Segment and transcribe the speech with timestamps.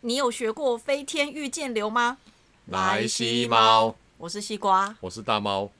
[0.00, 2.18] 你有学过飞天御剑流吗？
[2.66, 4.94] 来西猫，我是西瓜。
[5.00, 5.70] 我是大猫。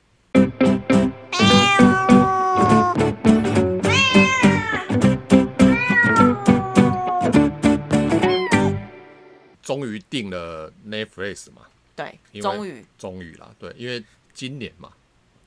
[9.62, 11.62] 终于定了 Netflix 嘛，
[11.94, 14.02] 对，终于终于啦，对，因为
[14.32, 14.92] 今年嘛，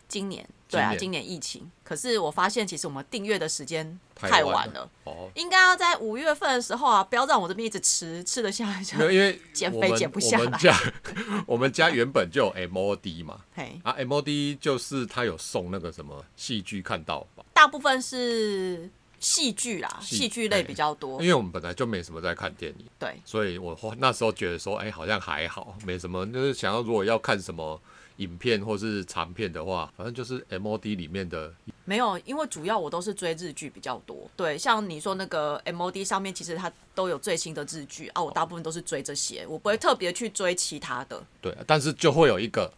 [0.10, 4.82] 今年，对啊，今年疫情，可是我发现其实我们订阅的时间太太晚晚了。
[4.82, 8.84] 了，哦，应该要在五月份的时候啊，不要让我这边一直吃，吃得下来。
[9.12, 10.44] 因为 减肥减不下来。
[10.44, 10.80] 我们家
[11.46, 21.22] 我们家原本就有 MOD 嘛，嘿，啊，MOD 就是他有送那个什么戏剧看到吧，大部分是戏剧啦，戏戏剧类比较多。
[21.22, 21.28] 因。
[21.28, 22.86] 为我们本来就没什么在看电影。
[22.98, 26.26] 对，所以我那时候觉得说，哎、好像还好，没什么。
[26.32, 27.80] 就是想要如果要看什么
[28.20, 31.54] 影片或是长片的话，反正就是 MOD 里面的，
[31.86, 34.30] 没有，因为主要我都是追日剧比较多。
[34.36, 41.22] 对，像你说那个 MOD 上面，其实它都有最新的日剧啊，我大部分都是追这些，我不会特别去追其他的。
[41.42, 42.72] 对，但是就会有一个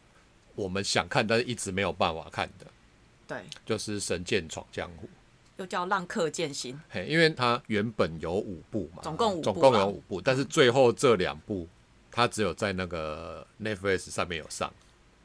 [0.55, 2.67] 我们想看但是一直没有办法看的，
[3.27, 5.07] 对，就是《神剑闯江湖》。
[5.57, 6.79] 又叫浪客剑心。
[6.89, 11.67] 嘿，因为它原本有五部嘛，总共五部总共啊有五部，但是最后这两部
[12.09, 14.73] 它只有在那个 Netflix 上面有上，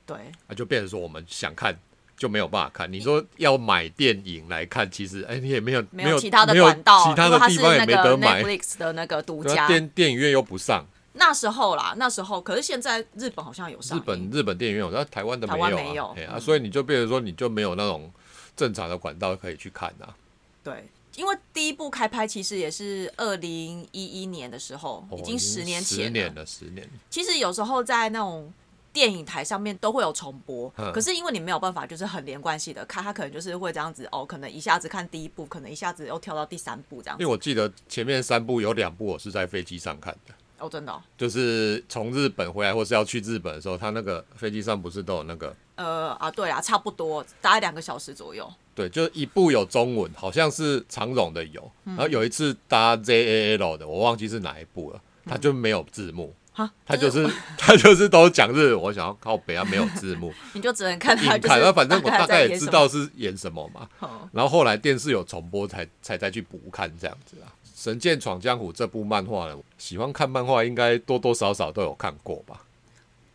[0.07, 0.17] 对，
[0.49, 1.77] 那就变成说我们想看
[2.17, 2.91] 就没有办法看。
[2.91, 8.43] 你说要买电影来看，其实哎、你也没有没有其他的管道，其他的地方也那个没得买。
[8.43, 9.67] Netflix 的那个独家。
[9.67, 13.99] 电电影院又不上，那时候啦，那时候，可是现在日本好像有上。
[13.99, 18.11] 日本日本电影院有，但台湾的没有啊，湾没有嘿啊，嗯所以你就变成说你就没有那种
[18.55, 20.15] 正常的管道可以去看啊。
[20.62, 20.84] 对，
[21.17, 26.89] 因为第一部开拍其实也是二零一一年的时候，哦已经十年前十年了，十年。
[27.11, 28.53] 其实有时候在那种
[28.97, 30.91] 电影台上面都会有重播，嗯。
[30.91, 37.23] 可是因为你没有办法就是很连贯性的看，它可能就是会这样子哦，可能一下子看第一部，可能一下子又跳到第三部这样子。
[37.23, 48.51] 因为我记得前面三部有两部我是在飞机上看的，哦，真的哦、就是从日本回来或是要去日本的时候，他那个飞机上不是都有那个呃啊，对啊，差不多大概两个小时左右。
[48.75, 51.97] 对，就是一部有中文，好像是长荣的有，嗯。
[51.97, 67.53] 然后有一次搭 JAL 的，我忘记是哪一部了，它就没有字幕，哈，它就是 他就是都讲日文，我想要靠北啊没有字幕， 你就只能看它硬就是看，那反正我大概也知道是演什么嘛，哦然后后来电视有重播才才再去补看这样子啊。
[67.84, 72.62] 《神剑闯江湖》这部漫画呢，喜欢看漫画应该多多少少都有看过吧？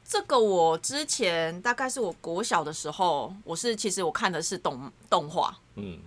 [0.03, 5.99] 这个我之前大概是我国小的时候，我是其实我看的是动动画，嗯，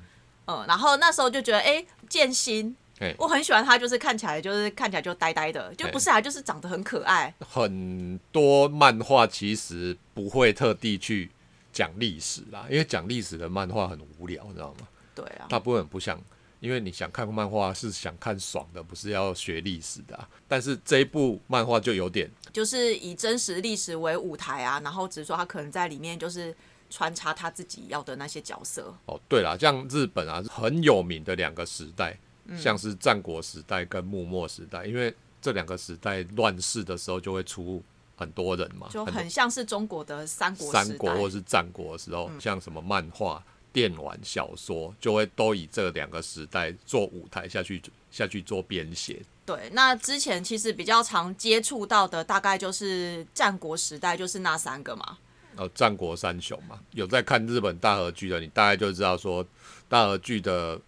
[0.47, 2.84] 嗯，然后那时候就觉得哎，剑心，嘿，
[3.19, 7.35] 我很喜欢他，就是看起来就是看起来就呆呆的，就不是啊，就是长得很可爱。
[7.41, 11.31] 很多漫画其实不会特地去
[11.73, 14.89] 讲历史啦，因为讲历史的漫画很无聊，你知道吗？
[15.15, 16.21] 对啊，大部分人不想，
[16.61, 26.55] 因为你想看漫画是想看爽的，不是要学历史的啊、但是这一部漫画就有点就是以真实历史为舞台啊，然后只是说他可能在里面就是
[26.91, 28.95] 穿插他自己要的那些角色。
[29.07, 32.19] 哦，对啦，像日本啊很有名的两个时代，嗯
[32.59, 37.83] 像是战国时代跟幕末时代，因为这两个时代乱世的时候就会出
[38.17, 49.21] 很多人嘛，就很像是中国的三国三国或是战国的时候，像什么漫画、电玩、小说，就会都以这两个时代做舞台下去下去做编写。
[49.45, 55.19] 对，那之前其实比较常接触到的大概就是战国时代，就是那三个嘛。
[55.57, 59.47] 呃，战国三雄嘛，有在看日本大和剧的，你大概就知道说
[59.89, 60.81] 大和剧的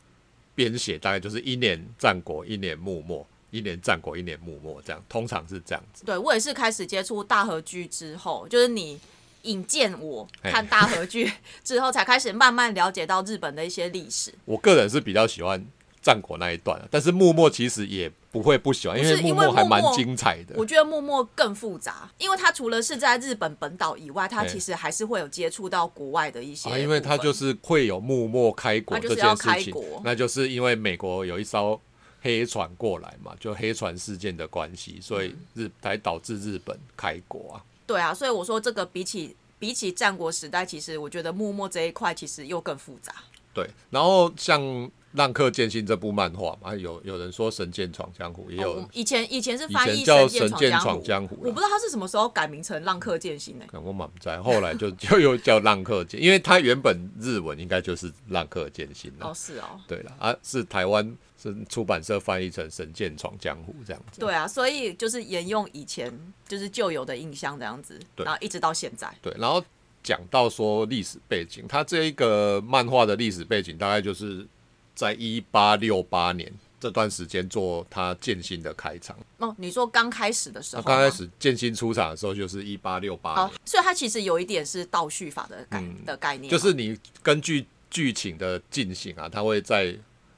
[0.56, 6.05] 编写大概就是一年战国，一年幕末，一年战国，一年幕末，这样通常是这样子。
[6.05, 8.99] 对我也是开始接触大和剧之后，就是你
[9.43, 11.31] 引荐我看大和剧
[11.62, 14.34] 之后，才开始慢慢了解到日本的一些历史。
[14.47, 15.65] 我个人是比较喜欢
[16.03, 20.54] 战国那一段啊，但是幕末其实也不会不喜欢，因为幕不是因为还蛮精彩的。
[20.58, 31.80] 我觉得默默更复杂，因为它除了是在日本本岛以外，它其实还是会有接触到国外的一些因为它就是会有默默开国就是要件事情开国，那就是因为美国有一艘
[32.20, 37.64] 黑船过来嘛，就黑船事件的关系，所以日才导致日本开国啊。
[37.87, 43.14] 对啊，所以我说这个比起比起战国时代，其实我觉得幕末这一块其实又更复杂。
[43.56, 44.61] 对，然后像
[45.12, 53.64] 《浪客剑心》这部漫画嘛，有有人说《神剑闯江湖》，也有、哦以前以前是以翻译前叫《《神剑闯闯江湖》我不知道他是什么时候改名成《浪客剑心》呢？
[53.67, 59.29] 可能我满不在，后来就 就又叫浪客剑，因为他原本日文应该就是浪客剑心啦。
[59.29, 64.20] 哦，是哦，对了啊，是台湾是出版社翻译成《神剑闯江湖》这样子。
[64.20, 66.12] 对啊，所以就是沿用以前
[66.47, 69.11] 就是旧有的印象这样子，然后一直到现在。
[69.23, 69.64] 对，然后
[70.06, 74.47] 讲到说历史背景，他这一个漫画的历史背景大概就是
[74.94, 79.19] 在一八六八年这这段时间做他剑心的开场。
[79.38, 89.97] 哦，你说刚开始的时候刚开始剑心出场的时候就是一八六八哦年，，所以他其实有一点是倒叙法的概、的概念就是你根据剧情的进行啊，他会在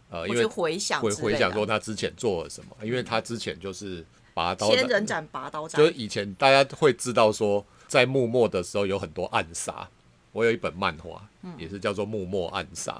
[0.09, 9.89] 呃，因为回想回回想说他之前做了什么，因为他之前就是拔刀的，千人斩、拔刀斩就是，以前大家会知道说，在幕末的时候有很多暗杀。
[10.33, 12.93] 我有一本漫画，嗯也是叫做《幕末暗杀》，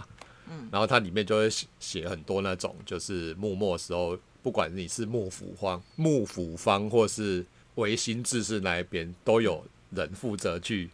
[0.51, 7.45] 嗯，然后它里面就会写写很多那种，就是幕末的时候，不管你是幕府方、幕府方或是
[7.77, 10.91] 维新志士那一边，都有人负责去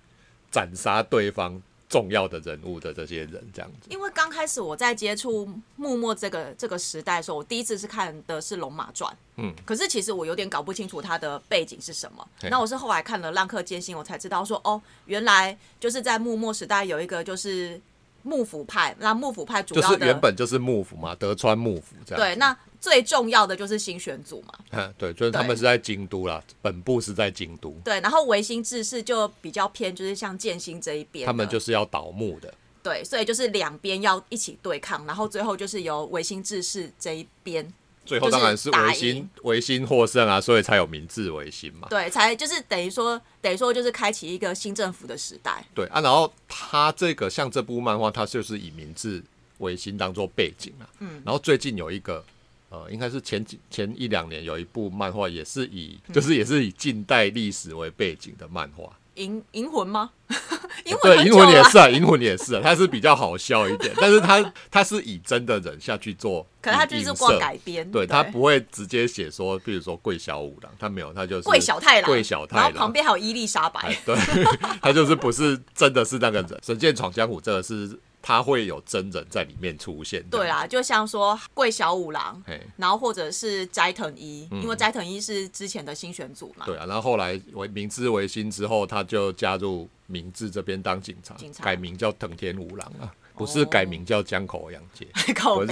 [0.51, 3.89] 斩杀对方重要的人物的这些人，这样子。
[3.91, 12.27] 因为刚开始我在接触幕末这个这个时代的时候，我第一次是看的是《龙马传》，嗯，可是其实我有点搞不清楚它的背景是什么。
[12.51, 17.81] 那我是后来看了《浪客剑心》，我才知道说，哦，原来就是在幕末时代有一个就是
[18.23, 22.21] 幕府派，那幕府派主就是要的原本就是幕府嘛，德川幕府这样。
[22.21, 32.53] 对，那最重要的就是新选组嘛，嗯， 对，就是他们是在京都啦，本部是在京都，对，然后维新志士就比较偏就是像建新这一边，他们就是要倒幕的。
[32.83, 37.67] 对，所以就是两边要一起对抗，然后最后就是由维新志士这一边
[38.05, 41.89] 最后当然是维新维新获胜啊，所以才有明治维新嘛。
[41.89, 45.65] 对，才就是等于说，等于说就是开启一个新政府的时代。
[45.75, 49.23] 对啊，然后他这个像这部漫画，它就是以明治
[49.59, 50.85] 维新当做背景啊。
[50.99, 52.23] 嗯，然后最近有一个
[52.75, 58.91] 呃，应该是前几前一两年有一部漫画，也是以、嗯就是也是以近代历史为背景的漫画。
[59.15, 60.11] 银银魂吗？
[60.87, 74.17] 银魂对，银魂也是啊，银魂也是啊，它是比较好笑一点，但是它它是以真的人下去做， 可能他就是光改编，对他不会直接写说，比如说桂小五郎，他没有，他就是桂小太郎，桂小太然后郎，旁边还有伊丽莎白哎，，对，
[74.83, 76.49] 他就是不是真的是那个人。
[76.67, 91.63] 《神剑闯江湖》这个是他会有真人在里面出现，对，啦，就像说桂小五郎，哎，然后或者是斋藤一，因为斋藤一是之前的新选组嘛，嗯对啊，然后后来为明治维新之后，他就加入明治这边当警察，警察。
[91.63, 95.07] 改名叫藤田五郎啊，不是改名叫江口洋介。
[95.37, 95.65] 靠我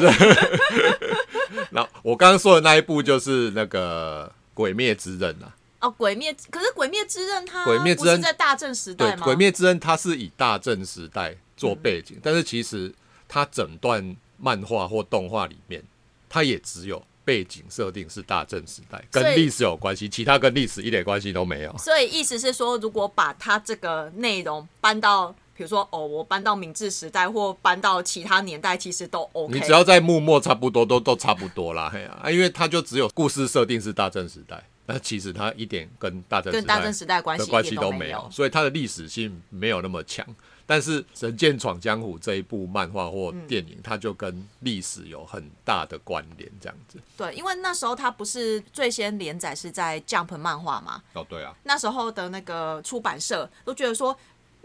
[1.70, 9.22] 然后我刚刚说的那一部就是那个《鬼灭之刃》啊，哦，鬼灭，可是鬼灭之刃它鬼灭之刃是在大正时，代吗？
[9.24, 12.92] 《鬼灭之刃》它是以大正时代做背景，但是其实
[13.28, 15.80] 它整段漫画或动画里面，
[16.28, 21.72] 它也只有背景设定是大正时代，跟历史有关系，其他跟历史一点关系都没有。
[21.78, 29.54] 所以意思是说，如果把它这个内容搬到，比如说哦，我搬到明治时代或搬到其他年代，其实都 OK。
[29.54, 40.26] 你只要在幕末差不多都都差不多啦，嘿、啊，因为它就只有故事设定是大正时代，那其实它一点跟大正时代跟大正时代关系关系都没有，所以它的历史性没有那么强。
[40.66, 46.98] 但是《神剑闯江湖》这一部漫画或电影，它就跟历史有很大的关联，这样子。
[47.16, 54.16] 对，因为那时候它不是最先连载是在 Jump 漫画嘛，哦，对啊，那时候的那个出版社都觉得说。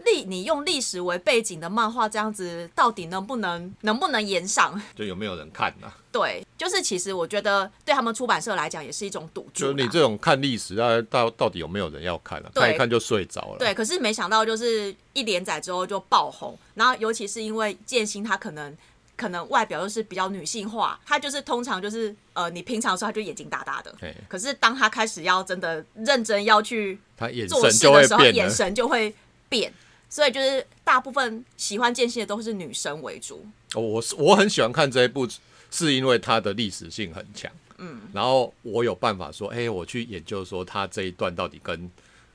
[0.04, 4.80] 历你用历史为背景的漫画这样子，到底能不能能不能延上？
[4.94, 12.50] 就有没有人看呐、对，就是其实我觉得对他们出版社来讲也是一种赌注就是你这种看历史，那到到底有没有人要看啊？
[12.54, 13.58] 看一看就睡着了。
[13.58, 18.76] 对，可是没想到就是一连载之后就爆红，然后尤其是因为剑心他可能
[19.16, 28.34] 可能外表又是比较女性化，他就是通常就是呃你平常的时候他就眼睛大大的嘿，可是当他开始要真的认真要去他眼做神就会事的时候，变。
[28.34, 29.12] 眼神就会
[29.48, 29.72] 变，
[30.08, 33.46] 所以就是大部分喜欢剑心的都是女生为主。
[33.74, 35.28] 哦我是我很喜欢看这一部，
[35.70, 37.50] 是因为它的历史性很强。
[37.78, 41.90] 嗯，然后我有办法说，哎、我去研究说它这一段到底跟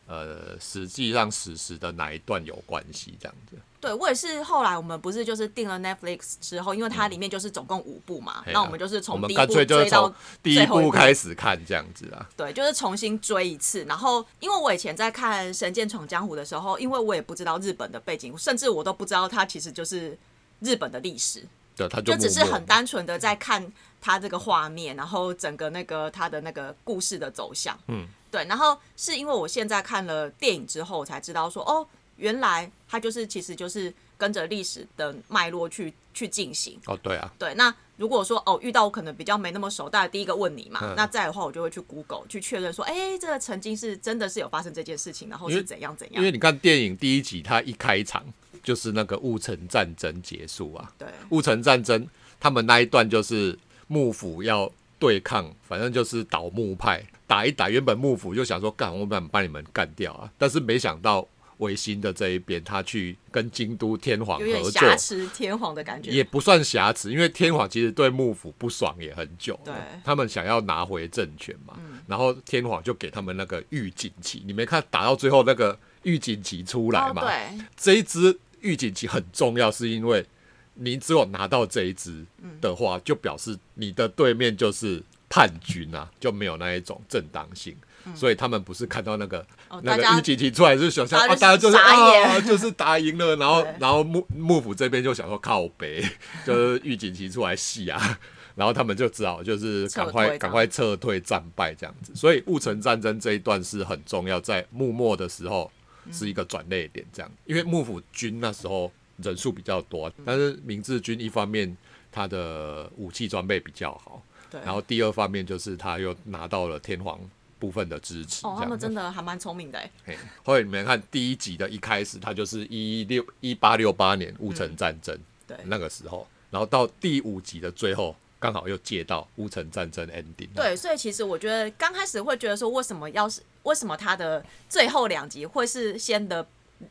[0.08, 3.58] 呃实际上史实的哪一段有关系，这样子。
[3.80, 12.26] 对我也是，后来我们不是就是订了 Netflix 之后，因为它里面就是总共五部嘛，那我们就是从第一部追到第一部部开始看这样子啊。
[12.38, 13.84] 对，就是重新追一次。
[13.84, 20.18] 然后，因为我以前在看《神剑闯江湖》的时候，因为我也不知道日本的背景，甚至我都不知道它其实就是
[20.62, 21.46] 日本的历史，
[21.76, 23.70] 对，他就就只是很单纯的在看
[24.00, 27.78] 它这个画面，然后整个那个它的那个故事的走向。
[27.88, 28.44] 嗯，对。
[28.46, 31.88] 然后是因为我现在看了电影之后，我才知道说，哦，
[32.18, 36.80] 原来它就是其实就是跟着历史的脉络去去进行。
[36.88, 46.32] 哦，对啊，对，那如果说哦遇到我可能比较没那么熟，大家第一个问你嘛，嗯那再的话我就会去 Google 去确认说，哎、这个曾经是真的是有发生这件事情，然后是怎样怎样因为。
[46.32, 48.26] 你看电影第一集，它一开场
[48.64, 50.92] 就是那个戊辰战争结束啊。
[50.98, 52.08] 对戊辰战争，
[52.40, 57.70] 他们那一段就是幕府要对抗，反正就是倒幕派，打一打。
[57.70, 61.28] 原本幕府就想说，干，我们把你们干掉啊，但是没想到
[61.58, 66.12] 维新的这一边，他去跟京都天皇有点合作，挟持天皇的感觉。
[66.12, 77.22] 也不算瑕疵，因为天皇其实对幕府不爽也很久，对他们想要拿回政权嘛，然后天皇就给他们那个预警旗，你没看打到最后那个预警旗出来哦，嘛？
[77.22, 80.26] 对，这一支预警旗很重要，是因为
[80.74, 82.26] 你只有拿到这一支
[82.60, 85.02] 的话，就表示你的对面就是
[85.34, 87.76] 叛军啊，就没有那一种正当性。
[88.14, 96.06] 所以他们不是看到那个、哦那个御景提出来，就想象啊，大家就是啊，就是打赢了，然后然后幕幕府这边就想说靠北，
[96.46, 98.20] 就是预警提出来戏啊，
[98.56, 102.14] 然后他们就只好就是赶快赶快撤退战败这样子。
[102.14, 105.72] 所以戊辰战争这一段是很重要，在幕末的时候
[106.12, 108.92] 是一个转捩点，这样，因为幕府军那时候
[109.24, 111.76] 人数比较多，但是明治军一方面
[112.12, 114.22] 他的武器装备比较好，
[114.54, 114.62] 对。
[114.62, 117.20] 然后第二方面就是他又拿到了天皇
[117.58, 119.92] 部分的支持，哦，他们真的还蛮聪明的哎。
[120.06, 125.18] 嘿，后来你们看第一集的一开始，他就是一六一八六八年戊辰战争、
[125.48, 130.50] 对那个时候，然后到第五集的最后，刚好又借到戊辰战争 ending。
[130.54, 136.44] 对，所以其实我觉得刚开始会觉得说，为什么要是为什么他的最后两集会是先的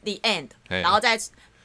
[0.03, 1.21] the end，然后再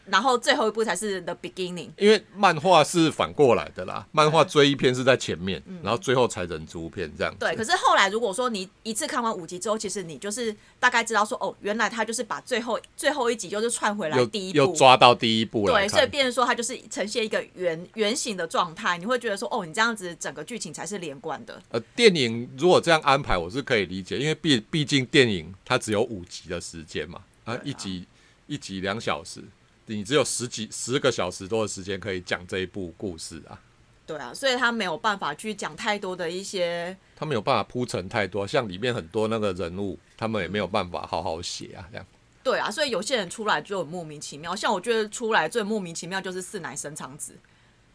[0.10, 1.90] 然后最后一部才是 the beginning。
[1.98, 7.38] 因为漫画是反过来的啦，漫画追一篇是在前面，然后最后才人猪片这样子。
[7.40, 16.18] 嗯对，可是后来如果说你一次看完五集之后，其实你就是大概知道说，哦，原来他就是把最后最后一集就是串回来又第一部，又抓到第一部了对，所以看。
[16.18, 21.62] 变成说它就是呈现一个圆圆形的状态，你会觉得说，哦，你这样子整个剧情才是连贯的。
[21.70, 28.08] 呃，电影如果这样安排，我是可以理解，因为毕毕竟电影它只有五集的时间嘛，啊一集
[28.48, 29.44] 一集两小时，
[29.88, 33.60] 你只有十几十个小时多的时间可以讲这一部故事啊。
[34.06, 42.06] 对啊，所以他没有办法去讲太多的一些，他没有办法铺陈太多，像里面很多那个人物，他们也没有办法好好写啊，这样。
[42.42, 44.56] 对啊，所以有些人出来就很莫名其妙。
[44.56, 47.34] 像我觉得出来最莫名其妙就是四乃生长子，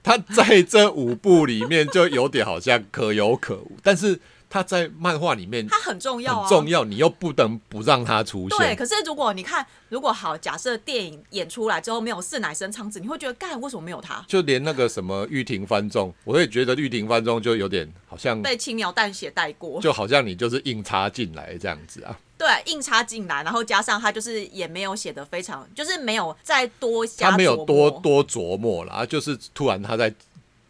[0.02, 4.20] 他在这五部里面就有点好像可有可无，但是
[4.52, 14.22] 他在漫画里面他很重要啊，很重要，你又不能不让他出现对，可是如果你看，如果好，假设电影演出来之后没有四乃生昌子，你会觉得干为什么没有他？
[14.28, 22.14] 就连那个什么玉庭翻中，我也觉得玉庭翻中就有点好像，被轻描淡写带过，就好像你就是硬插进来这样子啊。
[22.36, 30.12] 对，硬插进来，然后加上他就是也没有写的非常，就是没有再多加他没有多多琢磨啦，就是突然他在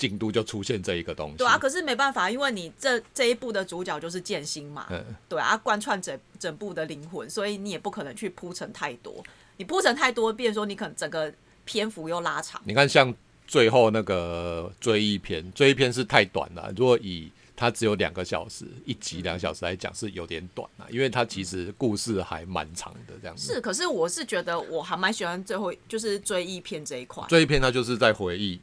[0.09, 1.37] 京都就出现这一个东西。
[1.37, 9.23] 对啊，可是没办法，因为你这这一部的主角就是剑心嘛，嗯，对啊，贯穿整整部的灵魂，所以你也不可能去铺陈太多。
[9.59, 11.33] 你铺陈太多，变成说你可能整个
[11.65, 12.61] 篇幅又拉长。
[12.65, 13.15] 你看像
[13.47, 16.73] 最后那个追忆篇，追忆篇是太短了。
[16.77, 23.53] 如果以它只有两个小时，一集两小时来讲是有点短啊，因为它其实故事还蛮长的这样子。
[23.53, 28.59] 是，可是我是觉得我还蛮喜欢最后就是追忆篇这一块，追忆篇它就是在回忆，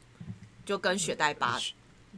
[0.70, 1.58] 就跟雪代巴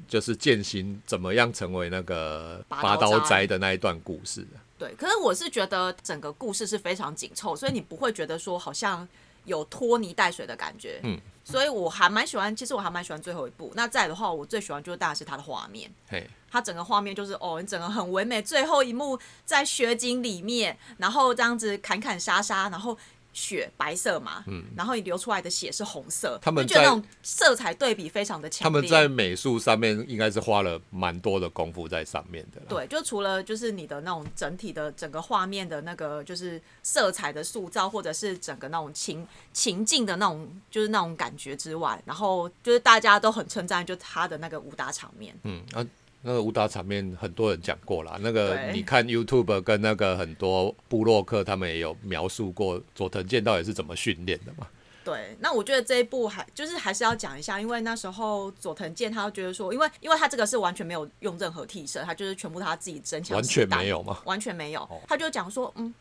[0.06, 4.47] 就是剑心怎么样成为那个拔拔刀刀斋斋的那一段故事。
[4.78, 9.09] 对，可是我是觉得整个故事是非常紧凑，所以你不会觉得说好像
[9.47, 11.00] 有拖泥带水的感觉。
[11.02, 13.73] 嗯，所以我还蛮喜欢，其实我还蛮喜欢最后一部。
[13.75, 15.90] 那再的话，我最喜欢就是当然是它的画面。
[16.09, 18.42] 嘿，它整个画面就是哦，你整个很唯美。
[18.42, 22.99] 最后一幕在雪景里面，然后这样子砍砍杀杀，然后
[23.33, 28.65] 雪白色嘛，嗯，然后你流出来的血是红色，他们就觉得那种色彩对比非常的强烈。
[28.65, 32.61] 他们在美术上面应该是花了蛮多的功夫在上面的。
[32.69, 45.35] 对，就除了就是你的那种整体的整个画面的那个就是色彩的塑造，或者是整个那种情情境的那种就是那种感觉之外，然后就是大家都很称赞，就他的那个武打场面。
[45.45, 45.87] 嗯啊，
[46.23, 48.19] 那个武打场面很多人讲过啦。
[48.21, 54.67] 那个你看 YouTube 跟那个很多部落客他们也有描述过佐藤健到底是怎么训练的嘛。
[55.05, 64.23] 对，那我觉得这一部还就是还是要讲一下，因为那时候佐藤健他觉得说，因为因为他这个是完全没有用任何替身，他就是全部他自己真枪完全没有吗？
[64.25, 64.88] 完全没有。
[65.09, 65.93] 他就讲说，嗯，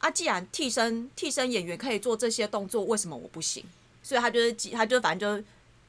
[0.00, 3.64] 啊，既然替身替身演员可以做这些动作，为什么我不行？
[4.02, 5.44] 所以他就是他就反正就是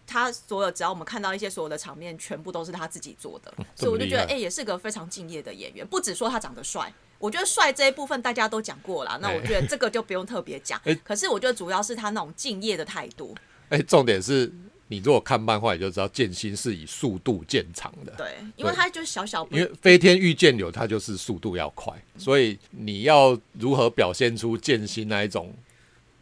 [0.05, 5.85] 他所有只要我们看到一些所有的场面，全部都是他自己做的，所以我就觉得，哎、也是个非常敬业的演员。
[5.87, 10.93] 不只说他长得帅，我觉得帅这一部分大家都讲过了，那我觉得这个就不用特别讲哎。
[10.95, 13.35] 可是我觉得主要是他那种敬业的态度。
[13.69, 14.51] 哎、重点是
[14.87, 18.11] 你如果看漫画，你就知道剑心是以速度见长的。
[18.17, 25.53] 对，因为他就是小小因为飞天御剑流，他就是速度要快，所以你要如何表现出剑心那一种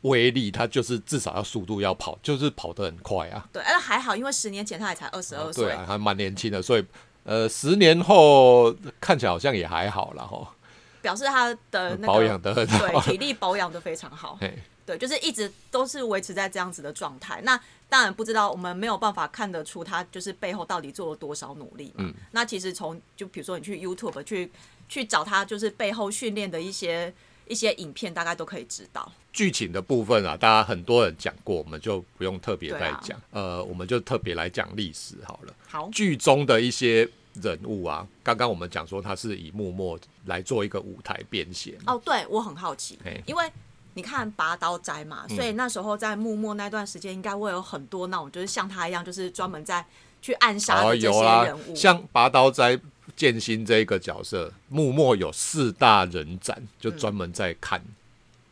[0.02, 3.48] 威力，它就是至少要速度要跑，就是跑得很快啊。
[3.52, 6.86] 对，哎，还好，因为十年前他也才二十二岁，对啊，还蛮年轻的，所以
[7.24, 10.24] 呃，十年后看起来好像也还好啦。
[10.24, 10.56] 哈，
[11.02, 14.40] 表示他的那个保养的很好对，体力保养的非常好。
[14.86, 17.40] 对，就是一直都是维持在这样子的状态。
[17.44, 22.12] 那当然不知道，我们没有办法看得出他就是背后到底做了多少努力嘛。
[22.32, 24.52] 那其实从就比如说你去 YouTube 去
[24.88, 27.14] 去找他，就是背后训练的一些
[27.50, 29.12] 一些影片，大概都可以知道。
[29.34, 33.20] 剧情的部分啊，大家很多人讲过，我们就不用特别再讲。
[33.32, 35.54] 呃，我们就特别来讲历史好了。
[35.68, 37.08] 好，剧中的一些
[37.42, 41.78] 人物啊，刚刚我们讲说他是以幕末来做一个舞台编写。
[41.86, 43.52] 哦，对我很好奇因为
[43.94, 49.86] 你看拔刀斋嘛，所以那时候在幕末那段时间，应该会有很多那种就是像他一样，就是专门在
[50.22, 51.08] 去暗杀这些
[51.46, 52.80] 人物。，像拔刀斋
[53.20, 57.84] 剑心这一个角色，幕末有四大人斩，就专门在砍、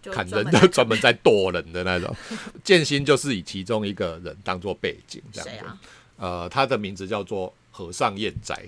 [0.02, 2.14] 就砍人的，专门在剁 人的那种。
[2.66, 5.56] 剑心就是以其中一个人当做背景，这样子。
[5.56, 5.80] 谁啊？
[6.18, 8.62] 呃，他的名字叫做和尚彦斋，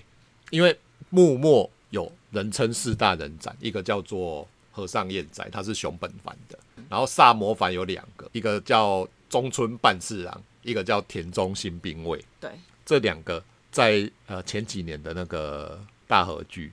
[0.52, 0.74] 因为
[1.10, 6.58] 幕末有人称四大人斩，一个叫做和尚彦斋，他是熊本藩的，
[6.90, 12.52] 然后萨摩藩有两个，一个叫中村半次郎，一个叫田中新兵卫，对，
[12.86, 16.72] 这两个在呃前几年的那个大和剧。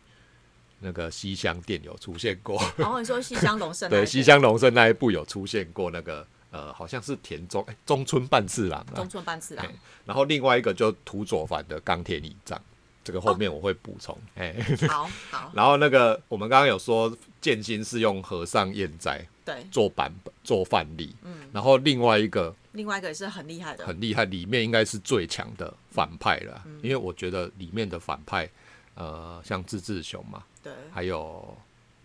[0.78, 8.94] 那个西乡店有出现过，然后你说西乡隆盛对，西乡隆盛那一部有出现过那个呃，好像是田中、哎中村半次郎啊。
[8.94, 9.64] 中，村半次郎。
[9.64, 9.74] 嘿，
[10.04, 12.60] 然后另外一个就土佐藩的冈田以藏，
[13.02, 14.16] 这个后面我会补充。
[14.34, 14.54] 哎、
[14.86, 28.48] 好好， 然后那个我们刚刚有说剑心是用和尚彦斋对，做版本做范例，嗯，然后另外一个另外一个也是很厉害的，很厉害，里面应该是最强的反派了，因为我觉得里面的反派，
[28.94, 31.56] 呃，像志志雄嘛，对，还有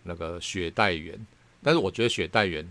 [0.02, 1.18] 那个雪代缘，
[1.62, 2.66] 但是我觉得雪代缘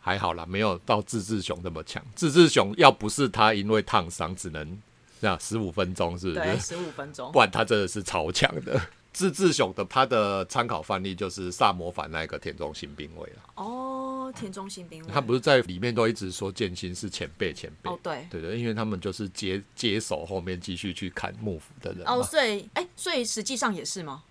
[0.00, 2.02] 还好啦，没有到志志雄那么强。
[2.16, 4.80] 志志雄要不是他因为烫伤只能
[5.20, 6.68] 这样十五分钟，是不对，是？
[6.68, 8.80] 十五分钟不，然他真的是超强的。
[9.12, 13.89] 志志雄的他的参考范例就是萨摩反那个田中新兵卫了，哦，
[14.32, 22.06] 田中新兵卫，他不是在里面都一直说剑心是前辈前辈，哦，对，对对，因为他们就是接接手后面继续去砍幕府的人。
[22.06, 24.22] 哦，所以，哎，所以实际上也是吗？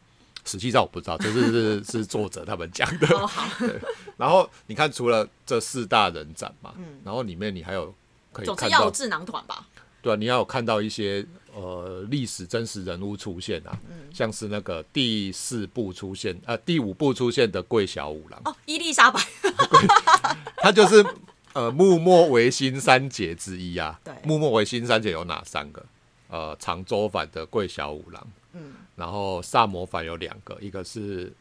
[0.45, 3.07] 实际上我不知道，这是是是作者他们讲的。
[3.15, 3.47] 哦，好，
[4.17, 7.93] 然后你看，除了这四大人展嘛，然后里面你还有
[8.31, 9.67] 可以看到，智囊团吧？
[10.01, 13.77] 对啊，你要有看到一些呃历史真实人物出现啊，
[14.13, 19.19] 像是那个第四部出现，呃，第五部出现的桂小五郎，哦，伊丽莎白，
[20.57, 21.05] 他就是
[21.53, 23.99] 呃幕末维新三杰之一啊。
[24.03, 24.13] 对。
[24.23, 25.85] 幕末维新三杰有哪三个？
[26.29, 31.33] 呃，常州藩的桂小五郎，嗯，然后萨摩藩有两个，一个是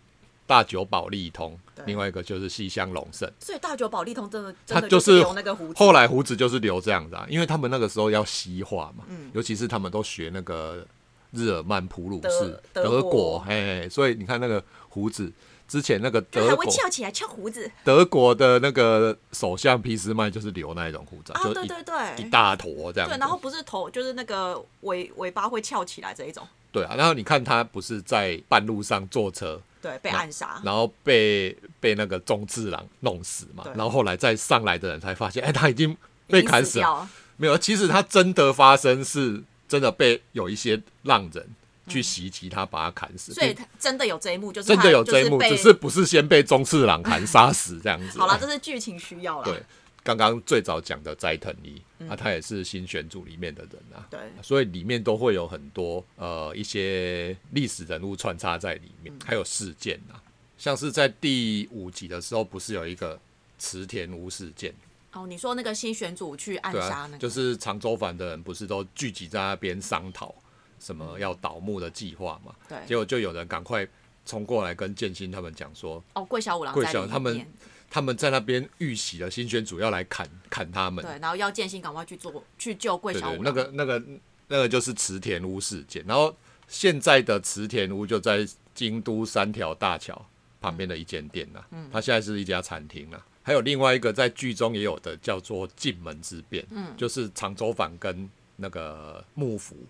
[0.49, 3.31] 大久保利通，另外一个就是西乡隆盛。
[3.39, 9.31] 所以大久保利通真的真的他就是留那个胡子，后来胡子就是留这样子啊，因为他们那个时候要西化嘛，嗯。
[9.35, 10.87] 尤其是他们都学那个
[11.33, 13.11] 日耳曼普鲁士德德国。
[13.11, 15.31] 国，嘿，嘿所以你看那个胡子，
[15.69, 17.71] 之前那个德国会翘起来翘胡子。
[17.85, 23.09] 德国的那个首相俾斯麦就是留那一种胡子、啊，对对对，一大坨这样。
[23.09, 35.95] 对，然后不是头，就是那个尾尾巴会翘起来这一种，对啊，然后你看他不是在半路上坐车，对，被暗杀，然后被被那个中次郎弄死嘛，然后后来再上来的人才发现，哎，他已经
[36.27, 37.03] 被砍死了。
[37.03, 41.49] 死没有，其实他真的发生是真的被有一些浪人
[41.89, 43.33] 去袭击他，把他砍死。
[43.33, 48.19] 所以他真的有这一幕，就是真的有这一幕，只是不是先被中次郎砍杀死 这样子。
[48.19, 49.63] 好了，这是剧情需要了，对，
[50.03, 54.07] 刚刚最早讲的斋藤一，啊，他也是新选组里面的人啊。
[54.11, 54.21] 对。
[54.43, 60.21] 所以里面都会有很多呃一些历史人物穿插在里面，还有事件啊，
[60.57, 63.19] 像是在第五集的时候，不是有一个
[63.59, 64.73] 池田屋事件，
[65.13, 70.35] 哦，你说那个新选组去暗杀那，个，就是常州藩的人不是都聚集在那边商讨
[70.81, 72.55] 什么要倒木的计划嘛？
[72.69, 72.79] 对。
[72.87, 73.87] 结果就有人赶快
[74.25, 77.47] 冲过来跟建新他们讲说，哦，桂小五郎桂小他们
[77.91, 84.03] 他们在那边遇袭了新选组要来砍砍他们，对，然后要建新赶快去做去救桂小五郎，那个那个
[84.49, 86.05] 那个就是池田屋事件。
[86.07, 86.35] 然后
[86.67, 90.27] 现在的池田屋就在京都三条大桥
[90.61, 93.25] 旁边的一间店呐、嗯它现在是一家餐厅啊。
[93.43, 99.87] 还有另外一个在剧中也有的叫做进门之变，嗯，就是长州藩跟那个幕府嗯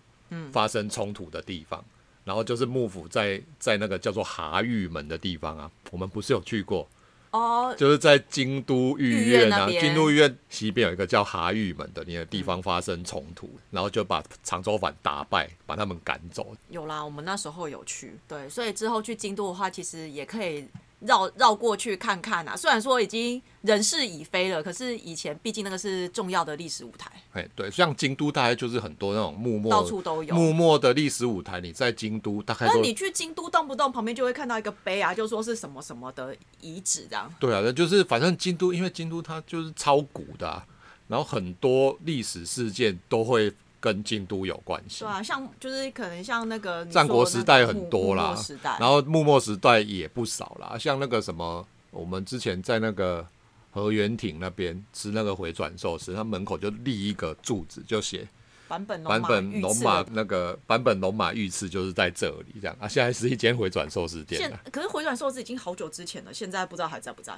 [0.52, 1.84] 发生冲突的地方。
[2.24, 6.86] 然后就是幕府在在那个叫做哈玉门的地方啊，我们不是有去过，
[7.30, 16.54] 哦，就是在京都御苑啊，京都御苑西边有一个叫哈玉门的那个地方发生冲突，然后就把长州藩打败，把他们赶走。
[16.68, 20.68] 有啦，我们那时候有去，对，所以之后去京都的话，其实也可以
[21.00, 22.56] 绕绕过去看看啊。
[22.56, 30.34] 虽然说已经人事已非了，可是以前毕竟那个是重要的历史舞台，哎，对，像京都大概就是很多那种幕末到处都有。
[30.34, 37.32] 幕末的历史舞台，你在京都大概那你去京都，动不动旁边就会看到一个碑啊，就说是什么什么的遗址这样。
[37.38, 40.66] 对啊，那就是反正京都，因为京都它就是超古的啊、
[41.08, 43.52] 然后很多历史事件都会
[43.88, 45.08] 跟京都有关系对。
[45.08, 48.36] 啊，像就是可能像那个你战国时代很多啦
[48.78, 53.26] 然后幕末时代也不少啦，像那个什么，我们之前在那个
[53.70, 58.28] 河原町那边吃那个回转寿司，它门口就立一个柱子，就写
[58.68, 62.86] 版本版本龙马那个版本龙马御赐就是在这里这样啊。
[62.86, 67.34] 现在是一间回转寿司店现，可是回转寿司已经好久之前了，现在不知道还在不在。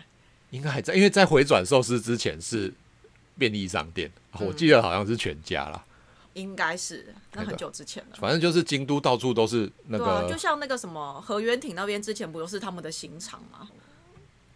[0.51, 2.73] 应该还在，因为在回转寿司之前是
[3.39, 5.85] 便利商店，啊我记得好像是全家啦。
[6.35, 8.17] 应该是那那个很久之前了。
[8.19, 13.69] 反正就是京都到处都是那对啊，个就像那个什么河原町那边之前不就是他们的刑场吗？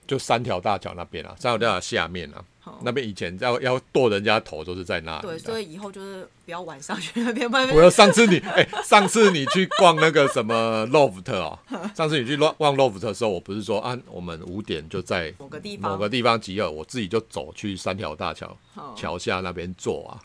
[0.06, 5.22] 就三条大桥那边啊，三条大桥下面啊，好那边以前要要剁人家头都是在那里。
[5.22, 11.58] 对，所以以后就是不要晚上去那边， 我要上次你哎、上次你去逛那个什么 loft 哦，
[11.96, 20.20] 上次你去逛逛 loft 的时候，我不是说啊，我们五点就在某个地方某个地方集合，我自己就走去三条大桥好桥下那边坐啊，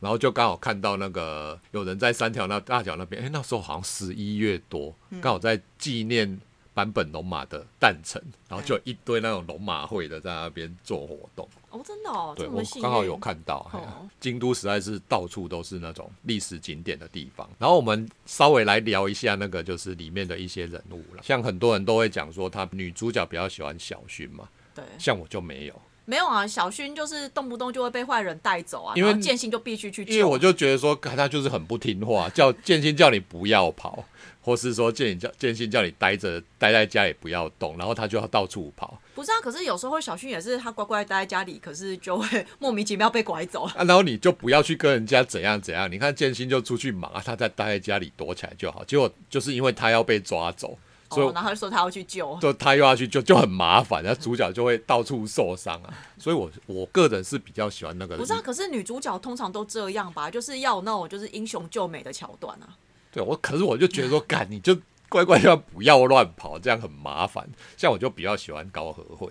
[0.00, 5.20] 然后就刚好看到那个有人在三条那大桥那边，哎、那时候好像十一月多，嗯。
[5.20, 6.40] 刚好在纪念
[6.72, 11.46] 版本龙马的诞辰，然后就一堆那种龙马会的在那边做活动。
[11.68, 14.08] 哦，真的哦，对我刚好有看到，哦。
[14.18, 17.48] 京都实在是到处都是那种历史景点的地方。
[17.58, 30.12] 然后我们稍微来聊一下那个就是里面的一些人物了，像很多人都会讲说，他女主角比较喜欢小薰嘛，对，像我就没有，没有啊，小薰就是动不动就会被坏人带走啊，因为剑心就必须去救。
[30.12, 34.04] 因为我就觉得说他就是很不听话，叫剑心叫你不要跑，
[34.40, 43.64] 或是说剑叫剑心叫你待着待在家里不要动，然后他就要到处跑不是啊，可是有时候小薰也是他乖乖待在家里，可是就会莫名其妙被拐走。
[43.64, 45.90] 啊，然后你就不要去跟人家怎样怎样。
[45.92, 48.82] 你看剑心就出去忙啊，他在待在家里躲起来就好。
[48.84, 50.76] 结果就是因为他要被抓走，
[51.10, 52.38] 所以哦，然后他就说他要去救。
[52.40, 55.92] 就他又要去救，就很麻烦，然后主角就会到处受伤啊。
[56.18, 62.76] 所以我我个人是比较喜欢那个，不是啊，可是女主角通常都这样吧，就是要有那种就是英雄救美的桥段啊。
[63.12, 64.76] 对我，可是我就觉得说，干你就
[65.08, 67.48] 乖乖要不要乱跑，这样很麻烦。
[67.76, 69.26] 像我就比较喜欢高和慧，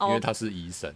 [0.00, 0.92] 因为哦，他是医生。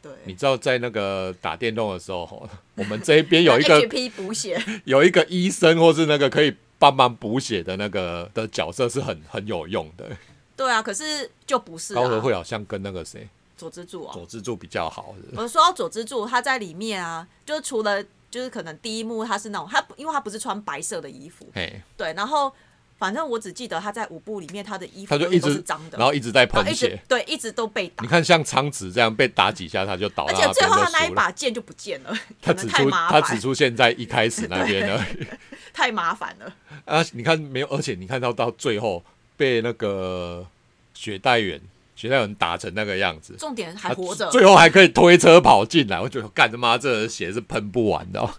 [0.00, 3.80] 对，你知道在那个打电动的时候，吼我们这一边有一个
[4.14, 10.10] 补血，有一个医生，或是那个可以帮忙补血的那个的角色是很很有用的。
[10.56, 14.12] 对啊，可是就不是、啊、高和会好像跟那个谁佐之助啊。
[14.12, 15.40] 佐之助比较好的。
[15.40, 22.52] 我说到佐之助，他在里面啊，就是除了就是可能第一幕他是那种他因为他不是穿白色的衣服，嘿，对，然后
[22.98, 26.98] 反正我只记得他在舞步里面他的衣服他就一直脏的，然后一直在喷血。
[27.06, 31.10] 对一直都被打你，看像苍子这样被打几下他就倒了，而且最后他那一。
[31.14, 35.26] 把剑就不见了，他只出他只出现在一开始那边而已
[35.76, 36.56] 太麻烦了。
[36.86, 37.04] 啊！
[37.12, 37.66] 你看没有？
[37.66, 39.04] 而且你看到到最后
[39.36, 40.46] 被那个
[40.94, 41.60] 雪代缘
[41.94, 48.34] 雪代缘打成那个样子，重点还他活着，最后还可以推车跑进来，我觉得干他妈这人血是喷不完的、哦。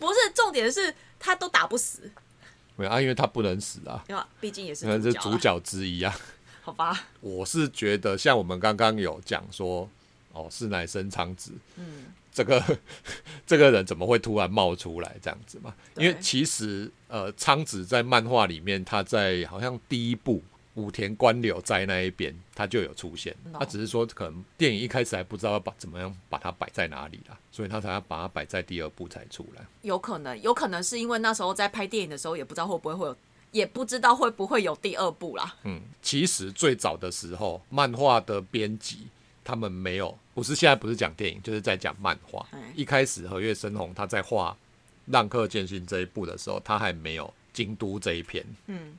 [0.00, 2.10] 不是重点是他都打不死，
[2.74, 6.12] 没有啊，因为他不能死啊，因为毕竟也是那是主角之一啊。
[6.62, 7.04] 好吧？
[7.20, 9.88] 我是觉得像我们刚刚有讲说，
[10.32, 12.78] 哦，是乃生苍子，嗯，这个
[13.46, 15.74] 这个人怎么会突然冒出来这样子嘛？
[15.96, 20.42] 因为其实呃，苍子在漫画里面，他在好像第一部
[20.74, 23.32] 武田官柳在那一边，他就有出现。
[23.52, 29.62] 哦他只是说可能电影一开始还不知道要把怎么样把它摆在哪里啦，所以他才要把它摆在第二部才出来。
[29.82, 33.16] 有可能，有可能是因为那时候在拍电影的时候，也不知道会不会会有，
[33.50, 35.54] 也不知道会不会有第二部啦。
[35.64, 39.08] 嗯，其实最早的时候，漫画的编辑
[39.44, 42.58] 他们没有，不是现在不是讲电影，就是在讲漫画哎。
[42.74, 44.50] 一开始和月生红他在画
[45.12, 48.96] 《浪客剑心》这一部的时候，他还没有京都这一篇，嗯，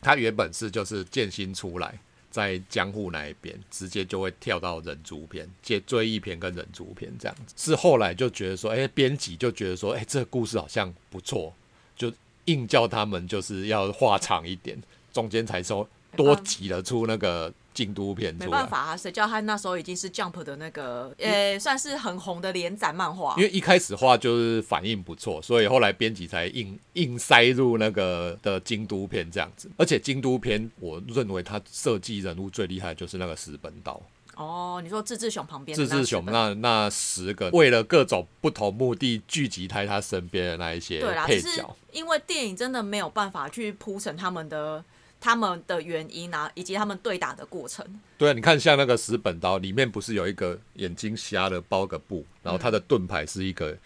[0.00, 1.98] 他原本是就是剑心出来。
[2.32, 7.52] 在江户那一边，直接就会跳到人族篇、接追忆篇跟人族篇这样子。
[7.58, 11.52] 是后来就觉得说，哎、编辑就觉得说，哎、这个故事好像不错，
[11.94, 12.10] 就
[12.46, 18.34] 硬叫他们就是要画长一点，中间才说多挤了出那个京都片。
[18.36, 23.42] 没办法啊，谁叫他那时候已经是 Jump 的那个，呃，算是很红的连载漫画因。
[23.42, 29.70] 为一开始画就是反应不错，所以后来编辑才硬硬塞入那个的京都片这样子。
[29.76, 34.00] 而且京都片，我认为他设计人物最厉害的就是那个石本刀。
[34.34, 44.82] 哦，你说自治熊旁边的志志雄那那那十个为了各种不同目的聚集在他身边的那一些配角，因为电影真的没有办法去铺成他们的
[45.22, 47.86] 他们的原因啊，以及他们对打的过程。
[48.18, 53.78] 对啊，你看像那个石本刀里面不是有一个眼睛瞎了包个布，然后他的盾牌是一个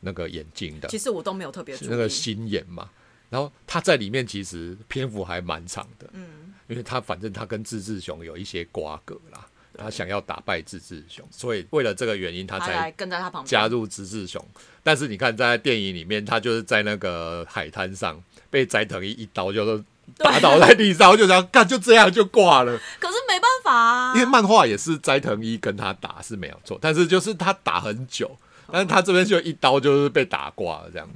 [0.00, 2.88] 那个眼睛的，其实我都没有特别注意那个心眼嘛。
[3.28, 14.42] 然后他在里面其实篇幅还蛮长的，嗯，因为他反正他跟志志雄有一些瓜葛啦，他想要打败志志雄，所以为了这个原因他他才跟在他旁边加入志志雄。
[14.82, 19.84] 但是你看在电影里面，他就是在那个海滩上被斋藤一一刀就是
[20.18, 22.78] 打倒在地上，我就想干就这样就挂了。
[23.00, 28.30] 可是没办法啊，因为漫画也是斋藤一跟他打是没有错，但是就是他打很久，
[28.70, 31.08] 但是他这边就一刀就是被打挂了这样。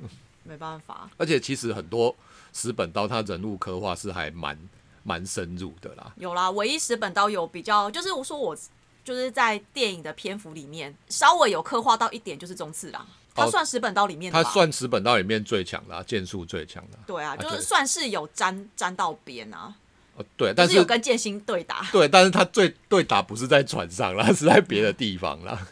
[0.44, 1.08] 没办法。
[1.16, 2.14] 而且其实很多
[2.52, 4.58] 石本刀他人物刻画是还蛮
[5.02, 6.12] 蛮深入的啦。
[6.16, 8.56] 有啦，唯一石本刀有比较，就是我说我
[9.04, 14.32] 就是在电影的篇幅里面稍微有刻画到一点，就是中次郎，他哦算十本刀里面？
[14.32, 19.74] 他算十本刀里面最强的、啊，剑术最强的啊、对啊，就是算是有沾沾到边啊，
[20.16, 21.86] 哦，对，但是是有跟剑心对打。
[21.92, 25.68] 对，但是他最对打不是在船上啦， 是在别的地方啦。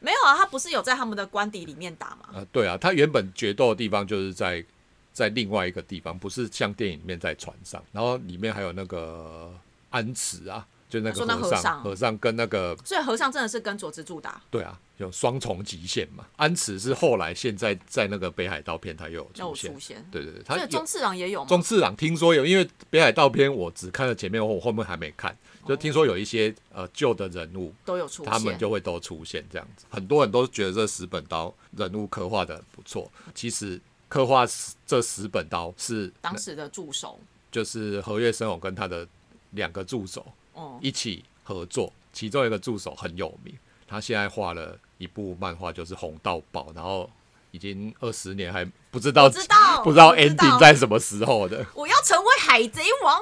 [0.00, 2.28] 没有啊，他不是有在他们的官邸里面打吗？
[2.34, 4.64] 啊，对啊，他原本决斗的地方就是在
[5.12, 9.52] 在另外一个地方，不是像电影里面在船上，然后里面还有那个
[9.90, 16.26] 安慈啊，就那和尚，和尚跟那个所以和尚真的是跟佐之助打，对啊，有双重极限嘛。
[16.36, 20.02] 安慈是后来现在在那个北海道片他又有出现。
[20.10, 21.46] 对对对，他中次郎也有吗？
[21.48, 28.32] 中次郎听说有，因为北海道片我只看了前面，我后面还没看，就听说有一些呃旧的人物，都有出现。
[28.32, 29.84] 他们就会都出现这样子。
[29.90, 34.46] 很多人都觉得这十本刀人物刻画的不错，其实刻画
[34.86, 37.20] 这十本刀是当时的助手，
[37.52, 39.06] 就是和月生宏跟他的
[39.50, 40.32] 两个助手哦、
[40.80, 43.54] 一起合作，其中一个助手很有名，
[43.86, 47.08] 他现在画了一部漫画，就是《红到爆》，然后
[47.50, 51.64] 已经二十年还不知道 我知道，不知道我 ending 在什么时候的。
[51.74, 53.20] 我要成为海贼王。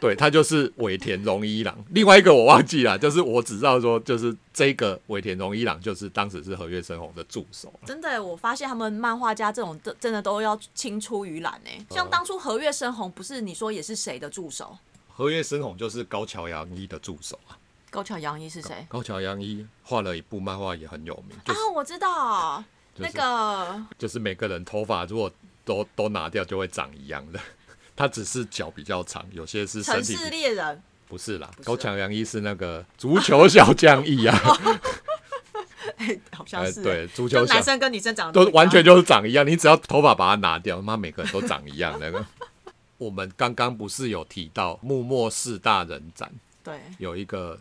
[0.00, 11.78] 对他就是尾田荣一郎，另外一个我忘记了，就是我只知道说，就是这个尾田荣一郎就是当时是和月生红的助手真的，我发现他们漫画家这种真真的都要青出于蓝哎。
[11.78, 14.76] 哦像当初和月生红，不是你说也是谁的助手？
[15.16, 17.54] 和月生宏就是高桥阳一的助手啊，
[17.88, 18.84] 高桥阳一是谁？
[18.88, 23.86] 高桥阳一画了一部漫画也很有名，就是、啊，我知道，就是那个。
[23.96, 25.30] 就是每个人头发如果
[25.64, 27.38] 都都拿掉就会长一样的，
[27.94, 34.36] 他只是脚比较长，有些是身城市猎人，不是啦，是高桥阳一是那个足球小将一啊，
[35.96, 42.26] 哎，好像哎是、对，足球小男生跟女生长得都完全就是长一样，你只要头发把它拿掉，妈每个人都长一样那个。
[43.04, 46.80] 我们刚刚不是有提到幕末四大人展对。
[46.96, 47.60] 有一个